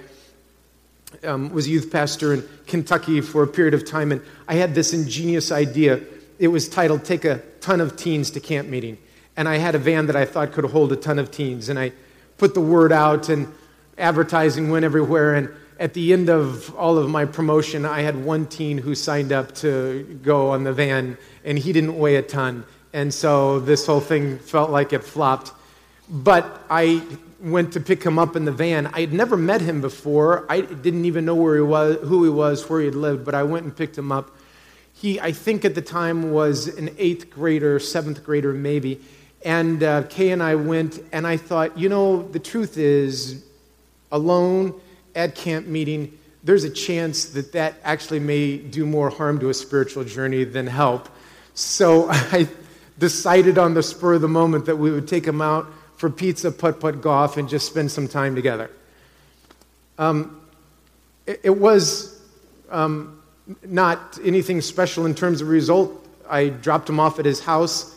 um, 1.24 1.50
was 1.50 1.66
a 1.66 1.70
youth 1.70 1.90
pastor 1.90 2.34
in 2.34 2.48
Kentucky 2.66 3.20
for 3.20 3.42
a 3.42 3.46
period 3.46 3.74
of 3.74 3.84
time, 3.84 4.12
and 4.12 4.22
I 4.48 4.54
had 4.54 4.74
this 4.74 4.92
ingenious 4.92 5.52
idea. 5.52 6.00
It 6.38 6.48
was 6.48 6.68
titled 6.68 7.04
Take 7.04 7.24
a 7.24 7.38
Ton 7.60 7.80
of 7.80 7.96
Teens 7.96 8.30
to 8.32 8.40
Camp 8.40 8.68
Meeting 8.68 8.98
and 9.36 9.48
I 9.48 9.56
had 9.56 9.74
a 9.74 9.78
van 9.78 10.06
that 10.06 10.16
I 10.16 10.24
thought 10.24 10.52
could 10.52 10.64
hold 10.64 10.92
a 10.92 10.96
ton 10.96 11.18
of 11.18 11.30
teens. 11.30 11.68
And 11.68 11.78
I 11.78 11.92
put 12.38 12.54
the 12.54 12.60
word 12.60 12.92
out, 12.92 13.28
and 13.28 13.52
advertising 13.96 14.70
went 14.70 14.84
everywhere. 14.84 15.34
And 15.34 15.48
at 15.78 15.94
the 15.94 16.12
end 16.12 16.28
of 16.28 16.74
all 16.76 16.98
of 16.98 17.08
my 17.08 17.24
promotion, 17.24 17.84
I 17.84 18.02
had 18.02 18.22
one 18.22 18.46
teen 18.46 18.78
who 18.78 18.94
signed 18.94 19.32
up 19.32 19.54
to 19.56 20.20
go 20.22 20.50
on 20.50 20.64
the 20.64 20.72
van, 20.72 21.16
and 21.44 21.58
he 21.58 21.72
didn't 21.72 21.98
weigh 21.98 22.16
a 22.16 22.22
ton. 22.22 22.64
And 22.92 23.12
so 23.12 23.60
this 23.60 23.86
whole 23.86 24.00
thing 24.00 24.38
felt 24.38 24.70
like 24.70 24.92
it 24.92 25.02
flopped. 25.02 25.52
But 26.10 26.62
I 26.68 27.02
went 27.42 27.72
to 27.72 27.80
pick 27.80 28.04
him 28.04 28.18
up 28.18 28.36
in 28.36 28.44
the 28.44 28.52
van. 28.52 28.86
I 28.86 29.00
had 29.00 29.12
never 29.12 29.36
met 29.36 29.60
him 29.60 29.80
before. 29.80 30.46
I 30.48 30.60
didn't 30.60 31.04
even 31.04 31.24
know 31.24 31.34
where 31.34 31.56
he 31.56 31.62
was, 31.62 31.98
who 32.02 32.22
he 32.22 32.30
was, 32.30 32.68
where 32.70 32.80
he 32.80 32.86
had 32.86 32.94
lived, 32.94 33.24
but 33.24 33.34
I 33.34 33.42
went 33.42 33.64
and 33.64 33.76
picked 33.76 33.98
him 33.98 34.12
up. 34.12 34.30
He, 34.94 35.18
I 35.18 35.32
think 35.32 35.64
at 35.64 35.74
the 35.74 35.82
time, 35.82 36.30
was 36.30 36.68
an 36.68 36.94
eighth 36.98 37.30
grader, 37.30 37.80
seventh 37.80 38.22
grader, 38.22 38.52
maybe. 38.52 39.00
And 39.44 39.82
uh, 39.82 40.04
Kay 40.04 40.30
and 40.30 40.40
I 40.40 40.54
went, 40.54 41.00
and 41.10 41.26
I 41.26 41.36
thought, 41.36 41.76
you 41.76 41.88
know, 41.88 42.22
the 42.28 42.38
truth 42.38 42.78
is, 42.78 43.44
alone 44.12 44.80
at 45.16 45.34
camp 45.34 45.66
meeting, 45.66 46.16
there's 46.44 46.62
a 46.62 46.70
chance 46.70 47.24
that 47.26 47.52
that 47.52 47.74
actually 47.82 48.20
may 48.20 48.56
do 48.56 48.86
more 48.86 49.10
harm 49.10 49.40
to 49.40 49.48
a 49.48 49.54
spiritual 49.54 50.04
journey 50.04 50.44
than 50.44 50.68
help. 50.68 51.08
So 51.54 52.08
I 52.10 52.48
decided 52.98 53.58
on 53.58 53.74
the 53.74 53.82
spur 53.82 54.14
of 54.14 54.20
the 54.20 54.28
moment 54.28 54.66
that 54.66 54.76
we 54.76 54.92
would 54.92 55.08
take 55.08 55.26
him 55.26 55.42
out 55.42 55.66
for 56.02 56.10
pizza, 56.10 56.50
putt 56.50 56.80
putt 56.80 57.00
golf, 57.00 57.36
and 57.36 57.48
just 57.48 57.64
spend 57.64 57.88
some 57.88 58.08
time 58.08 58.34
together. 58.34 58.68
Um, 59.98 60.40
it, 61.26 61.38
it, 61.44 61.56
was 61.56 62.20
um, 62.70 63.22
not 63.64 64.18
anything 64.24 64.60
special 64.62 65.06
in 65.06 65.14
terms 65.14 65.40
of 65.40 65.46
result. 65.46 66.04
I 66.28 66.48
dropped 66.48 66.88
him 66.88 66.98
off 66.98 67.20
at 67.20 67.24
his 67.24 67.38
house. 67.38 67.96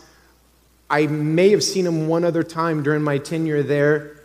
I 0.88 1.08
may 1.08 1.50
have 1.50 1.64
seen 1.64 1.84
him 1.84 2.06
one 2.06 2.22
other 2.22 2.44
time 2.44 2.84
during 2.84 3.02
my 3.02 3.18
tenure 3.18 3.64
there, 3.64 4.20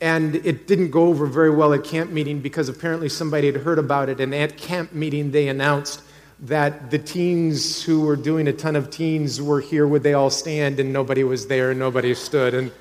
and 0.00 0.34
it 0.34 0.66
didn't 0.66 0.90
go 0.90 1.06
over 1.06 1.26
very 1.26 1.50
well 1.50 1.72
at 1.72 1.84
camp 1.84 2.10
meeting 2.10 2.40
because 2.40 2.68
apparently 2.68 3.08
somebody 3.08 3.46
had 3.46 3.62
heard 3.62 3.78
about 3.78 4.08
it, 4.08 4.18
and 4.18 4.34
at 4.34 4.56
camp 4.56 4.92
meeting 4.92 5.30
they 5.30 5.46
announced 5.46 6.02
that 6.40 6.90
the 6.90 6.98
teens 6.98 7.80
who 7.80 8.00
were 8.00 8.16
doing 8.16 8.48
a 8.48 8.52
ton 8.52 8.74
of 8.74 8.90
teens 8.90 9.40
were 9.40 9.60
here, 9.60 9.86
would 9.86 10.02
they 10.02 10.14
all 10.14 10.30
stand? 10.30 10.80
And 10.80 10.92
nobody 10.92 11.22
was 11.22 11.46
there 11.46 11.70
and 11.70 11.78
nobody 11.78 12.12
stood. 12.12 12.54
And 12.54 12.72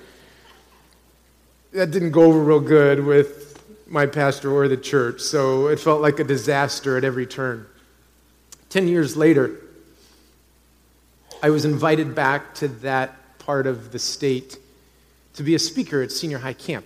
that 1.74 1.90
didn't 1.90 2.12
go 2.12 2.24
over 2.24 2.40
real 2.40 2.60
good 2.60 3.04
with 3.04 3.64
my 3.88 4.06
pastor 4.06 4.52
or 4.52 4.68
the 4.68 4.78
church. 4.78 5.22
So 5.22 5.68
it 5.68 5.80
felt 5.80 6.02
like 6.02 6.20
a 6.20 6.24
disaster 6.24 6.98
at 6.98 7.04
every 7.04 7.26
turn. 7.26 7.66
Ten 8.70 8.88
years 8.88 9.18
later, 9.18 9.60
I 11.42 11.50
was 11.50 11.66
invited 11.66 12.16
back 12.16 12.56
to 12.56 12.68
that 12.68 13.40
part 13.40 13.68
of 13.68 13.92
the 13.92 14.00
state 14.00 14.58
to 15.34 15.44
be 15.44 15.56
a 15.56 15.60
speaker 15.60 16.02
at 16.02 16.12
senior 16.12 16.38
high 16.38 16.54
camp. 16.54 16.86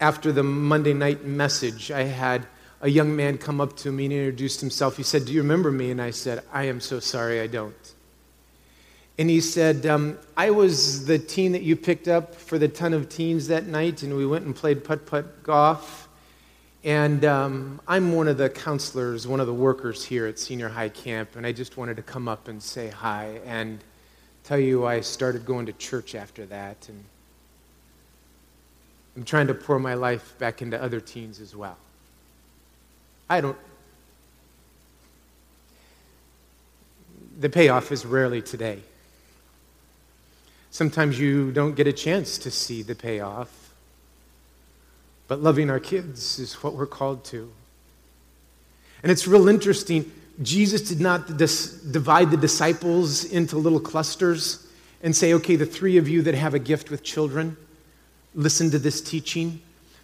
After 0.00 0.32
the 0.32 0.42
Monday 0.42 0.92
night 0.92 1.24
message, 1.24 1.90
I 1.90 2.02
had 2.02 2.46
a 2.80 2.88
young 2.88 3.16
man 3.16 3.38
come 3.38 3.60
up 3.60 3.76
to 3.78 3.90
me 3.90 4.04
and 4.04 4.14
introduced 4.14 4.60
himself. 4.60 4.96
He 4.96 5.02
said, 5.02 5.24
Do 5.24 5.32
you 5.32 5.42
remember 5.42 5.70
me? 5.70 5.90
And 5.90 6.02
I 6.02 6.10
said, 6.10 6.44
I 6.52 6.64
am 6.64 6.80
so 6.80 7.00
sorry, 7.00 7.40
I 7.40 7.46
don't. 7.46 7.74
And 9.18 9.28
he 9.28 9.40
said, 9.40 9.84
um, 9.84 10.16
I 10.36 10.50
was 10.50 11.04
the 11.04 11.18
teen 11.18 11.50
that 11.52 11.62
you 11.62 11.74
picked 11.74 12.06
up 12.06 12.36
for 12.36 12.56
the 12.56 12.68
ton 12.68 12.94
of 12.94 13.08
teens 13.08 13.48
that 13.48 13.66
night, 13.66 14.04
and 14.04 14.16
we 14.16 14.24
went 14.24 14.44
and 14.44 14.54
played 14.54 14.84
putt 14.84 15.06
putt 15.06 15.42
golf. 15.42 16.08
And 16.84 17.24
um, 17.24 17.80
I'm 17.88 18.12
one 18.12 18.28
of 18.28 18.38
the 18.38 18.48
counselors, 18.48 19.26
one 19.26 19.40
of 19.40 19.48
the 19.48 19.54
workers 19.54 20.04
here 20.04 20.26
at 20.26 20.38
senior 20.38 20.68
high 20.68 20.88
camp, 20.88 21.34
and 21.34 21.44
I 21.44 21.50
just 21.50 21.76
wanted 21.76 21.96
to 21.96 22.02
come 22.02 22.28
up 22.28 22.46
and 22.46 22.62
say 22.62 22.88
hi 22.88 23.40
and 23.44 23.82
tell 24.44 24.58
you 24.58 24.86
I 24.86 25.00
started 25.00 25.44
going 25.44 25.66
to 25.66 25.72
church 25.72 26.14
after 26.14 26.46
that. 26.46 26.88
And 26.88 27.04
I'm 29.16 29.24
trying 29.24 29.48
to 29.48 29.54
pour 29.54 29.80
my 29.80 29.94
life 29.94 30.38
back 30.38 30.62
into 30.62 30.80
other 30.80 31.00
teens 31.00 31.40
as 31.40 31.56
well. 31.56 31.76
I 33.28 33.40
don't. 33.40 33.58
The 37.40 37.50
payoff 37.50 37.90
is 37.90 38.06
rarely 38.06 38.40
today. 38.40 38.80
Sometimes 40.70 41.18
you 41.18 41.50
don't 41.52 41.74
get 41.74 41.86
a 41.86 41.92
chance 41.92 42.38
to 42.38 42.50
see 42.50 42.82
the 42.82 42.94
payoff. 42.94 43.72
But 45.26 45.42
loving 45.42 45.70
our 45.70 45.80
kids 45.80 46.38
is 46.38 46.54
what 46.62 46.74
we're 46.74 46.86
called 46.86 47.24
to. 47.26 47.50
And 49.02 49.12
it's 49.12 49.28
real 49.28 49.48
interesting. 49.48 50.10
Jesus 50.42 50.82
did 50.82 51.00
not 51.00 51.36
dis- 51.36 51.72
divide 51.72 52.30
the 52.30 52.36
disciples 52.36 53.24
into 53.24 53.56
little 53.56 53.80
clusters 53.80 54.66
and 55.02 55.14
say, 55.14 55.34
okay, 55.34 55.56
the 55.56 55.66
three 55.66 55.96
of 55.96 56.08
you 56.08 56.22
that 56.22 56.34
have 56.34 56.54
a 56.54 56.58
gift 56.58 56.90
with 56.90 57.02
children, 57.02 57.56
listen 58.34 58.70
to 58.70 58.78
this 58.78 59.00
teaching. 59.00 59.60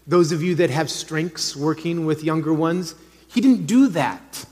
Those 0.07 0.33
of 0.33 0.43
you 0.43 0.55
that 0.57 0.71
have 0.71 0.91
strengths 0.91 1.57
working 1.57 2.05
with 2.05 2.23
younger 2.23 2.53
ones, 2.53 2.95
he 3.29 3.41
didn't 3.41 3.67
do 3.67 3.89
that. 3.89 4.45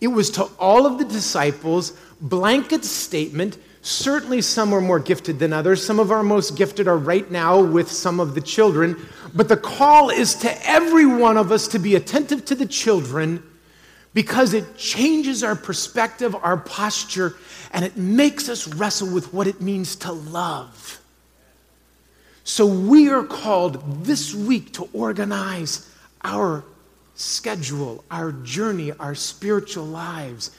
It 0.00 0.08
was 0.08 0.30
to 0.32 0.44
all 0.58 0.86
of 0.86 0.98
the 0.98 1.04
disciples, 1.04 1.92
blanket 2.20 2.84
statement. 2.84 3.58
Certainly, 3.82 4.42
some 4.42 4.74
are 4.74 4.80
more 4.80 5.00
gifted 5.00 5.38
than 5.38 5.52
others. 5.52 5.84
Some 5.84 5.98
of 5.98 6.10
our 6.10 6.22
most 6.22 6.56
gifted 6.56 6.86
are 6.86 6.98
right 6.98 7.30
now 7.30 7.60
with 7.60 7.90
some 7.90 8.20
of 8.20 8.34
the 8.34 8.40
children. 8.40 9.08
But 9.34 9.48
the 9.48 9.56
call 9.56 10.10
is 10.10 10.34
to 10.36 10.68
every 10.68 11.06
one 11.06 11.36
of 11.36 11.50
us 11.50 11.68
to 11.68 11.78
be 11.78 11.94
attentive 11.94 12.44
to 12.46 12.54
the 12.54 12.66
children 12.66 13.42
because 14.12 14.54
it 14.54 14.76
changes 14.76 15.42
our 15.42 15.56
perspective, 15.56 16.34
our 16.42 16.56
posture, 16.56 17.36
and 17.72 17.84
it 17.84 17.96
makes 17.96 18.48
us 18.48 18.66
wrestle 18.68 19.12
with 19.12 19.32
what 19.32 19.46
it 19.46 19.60
means 19.60 19.96
to 19.96 20.12
love. 20.12 21.00
So, 22.44 22.66
we 22.66 23.08
are 23.08 23.24
called 23.24 24.04
this 24.04 24.34
week 24.34 24.72
to 24.74 24.88
organize 24.92 25.88
our 26.22 26.64
schedule, 27.14 28.04
our 28.10 28.32
journey, 28.32 28.92
our 28.92 29.14
spiritual 29.14 29.84
lives, 29.84 30.50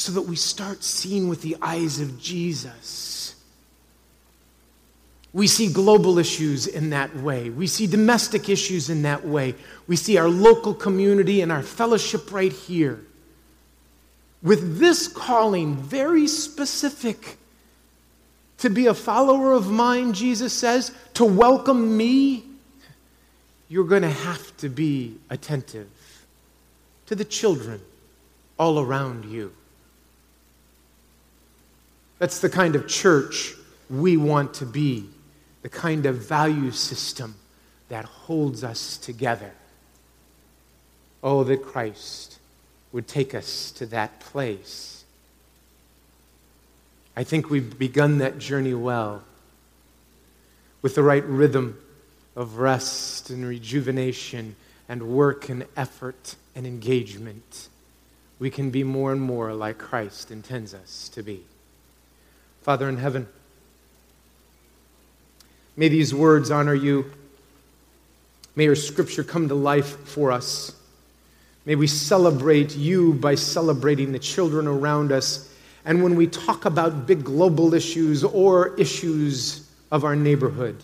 so 0.00 0.12
that 0.12 0.22
we 0.22 0.36
start 0.36 0.82
seeing 0.82 1.28
with 1.28 1.42
the 1.42 1.56
eyes 1.60 2.00
of 2.00 2.18
Jesus. 2.18 3.34
We 5.32 5.46
see 5.46 5.72
global 5.72 6.18
issues 6.18 6.66
in 6.66 6.90
that 6.90 7.14
way. 7.16 7.50
We 7.50 7.66
see 7.66 7.86
domestic 7.86 8.48
issues 8.48 8.88
in 8.88 9.02
that 9.02 9.26
way. 9.26 9.54
We 9.86 9.96
see 9.96 10.16
our 10.16 10.28
local 10.28 10.74
community 10.74 11.42
and 11.42 11.52
our 11.52 11.62
fellowship 11.62 12.32
right 12.32 12.52
here. 12.52 13.00
With 14.42 14.78
this 14.78 15.06
calling, 15.06 15.76
very 15.76 16.26
specific 16.26 17.36
to 18.58 18.70
be 18.70 18.86
a 18.86 18.94
follower 18.94 19.52
of 19.52 19.70
mine, 19.70 20.14
Jesus 20.14 20.52
says, 20.54 20.92
to 21.14 21.24
welcome 21.26 21.96
me, 21.96 22.44
you're 23.68 23.84
going 23.84 24.02
to 24.02 24.10
have 24.10 24.56
to 24.56 24.68
be 24.70 25.18
attentive 25.28 25.90
to 27.06 27.14
the 27.14 27.24
children 27.24 27.80
all 28.58 28.80
around 28.80 29.26
you. 29.26 29.52
That's 32.20 32.38
the 32.38 32.50
kind 32.50 32.76
of 32.76 32.86
church 32.86 33.54
we 33.88 34.16
want 34.16 34.54
to 34.54 34.66
be, 34.66 35.06
the 35.62 35.68
kind 35.68 36.06
of 36.06 36.16
value 36.16 36.70
system 36.70 37.34
that 37.88 38.04
holds 38.04 38.62
us 38.62 38.98
together. 38.98 39.50
Oh, 41.24 41.42
that 41.44 41.64
Christ 41.64 42.38
would 42.92 43.08
take 43.08 43.34
us 43.34 43.72
to 43.72 43.86
that 43.86 44.20
place. 44.20 45.04
I 47.16 47.24
think 47.24 47.50
we've 47.50 47.78
begun 47.78 48.18
that 48.18 48.38
journey 48.38 48.74
well 48.74 49.24
with 50.82 50.94
the 50.94 51.02
right 51.02 51.24
rhythm 51.24 51.78
of 52.36 52.58
rest 52.58 53.30
and 53.30 53.46
rejuvenation 53.46 54.56
and 54.88 55.02
work 55.02 55.48
and 55.48 55.66
effort 55.74 56.36
and 56.54 56.66
engagement, 56.66 57.68
we 58.38 58.50
can 58.50 58.70
be 58.70 58.84
more 58.84 59.12
and 59.12 59.20
more 59.20 59.54
like 59.54 59.78
Christ 59.78 60.30
intends 60.30 60.74
us 60.74 61.08
to 61.14 61.22
be. 61.22 61.44
Father 62.62 62.88
in 62.88 62.98
heaven, 62.98 63.26
may 65.76 65.88
these 65.88 66.14
words 66.14 66.50
honor 66.50 66.74
you. 66.74 67.10
May 68.54 68.64
your 68.64 68.76
scripture 68.76 69.24
come 69.24 69.48
to 69.48 69.54
life 69.54 69.96
for 70.08 70.30
us. 70.30 70.76
May 71.64 71.74
we 71.74 71.86
celebrate 71.86 72.76
you 72.76 73.14
by 73.14 73.34
celebrating 73.34 74.12
the 74.12 74.18
children 74.18 74.66
around 74.66 75.12
us. 75.12 75.54
And 75.84 76.02
when 76.02 76.16
we 76.16 76.26
talk 76.26 76.64
about 76.64 77.06
big 77.06 77.24
global 77.24 77.72
issues 77.74 78.24
or 78.24 78.74
issues 78.76 79.68
of 79.90 80.04
our 80.04 80.16
neighborhood, 80.16 80.82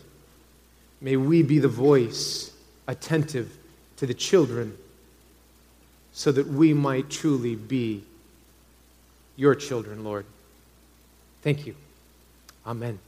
may 1.00 1.16
we 1.16 1.42
be 1.42 1.58
the 1.58 1.68
voice 1.68 2.52
attentive 2.86 3.56
to 3.96 4.06
the 4.06 4.14
children 4.14 4.76
so 6.12 6.32
that 6.32 6.46
we 6.46 6.72
might 6.72 7.10
truly 7.10 7.56
be 7.56 8.02
your 9.36 9.54
children, 9.54 10.02
Lord. 10.02 10.24
Thank 11.46 11.64
you. 11.64 11.76
Amen. 12.66 12.98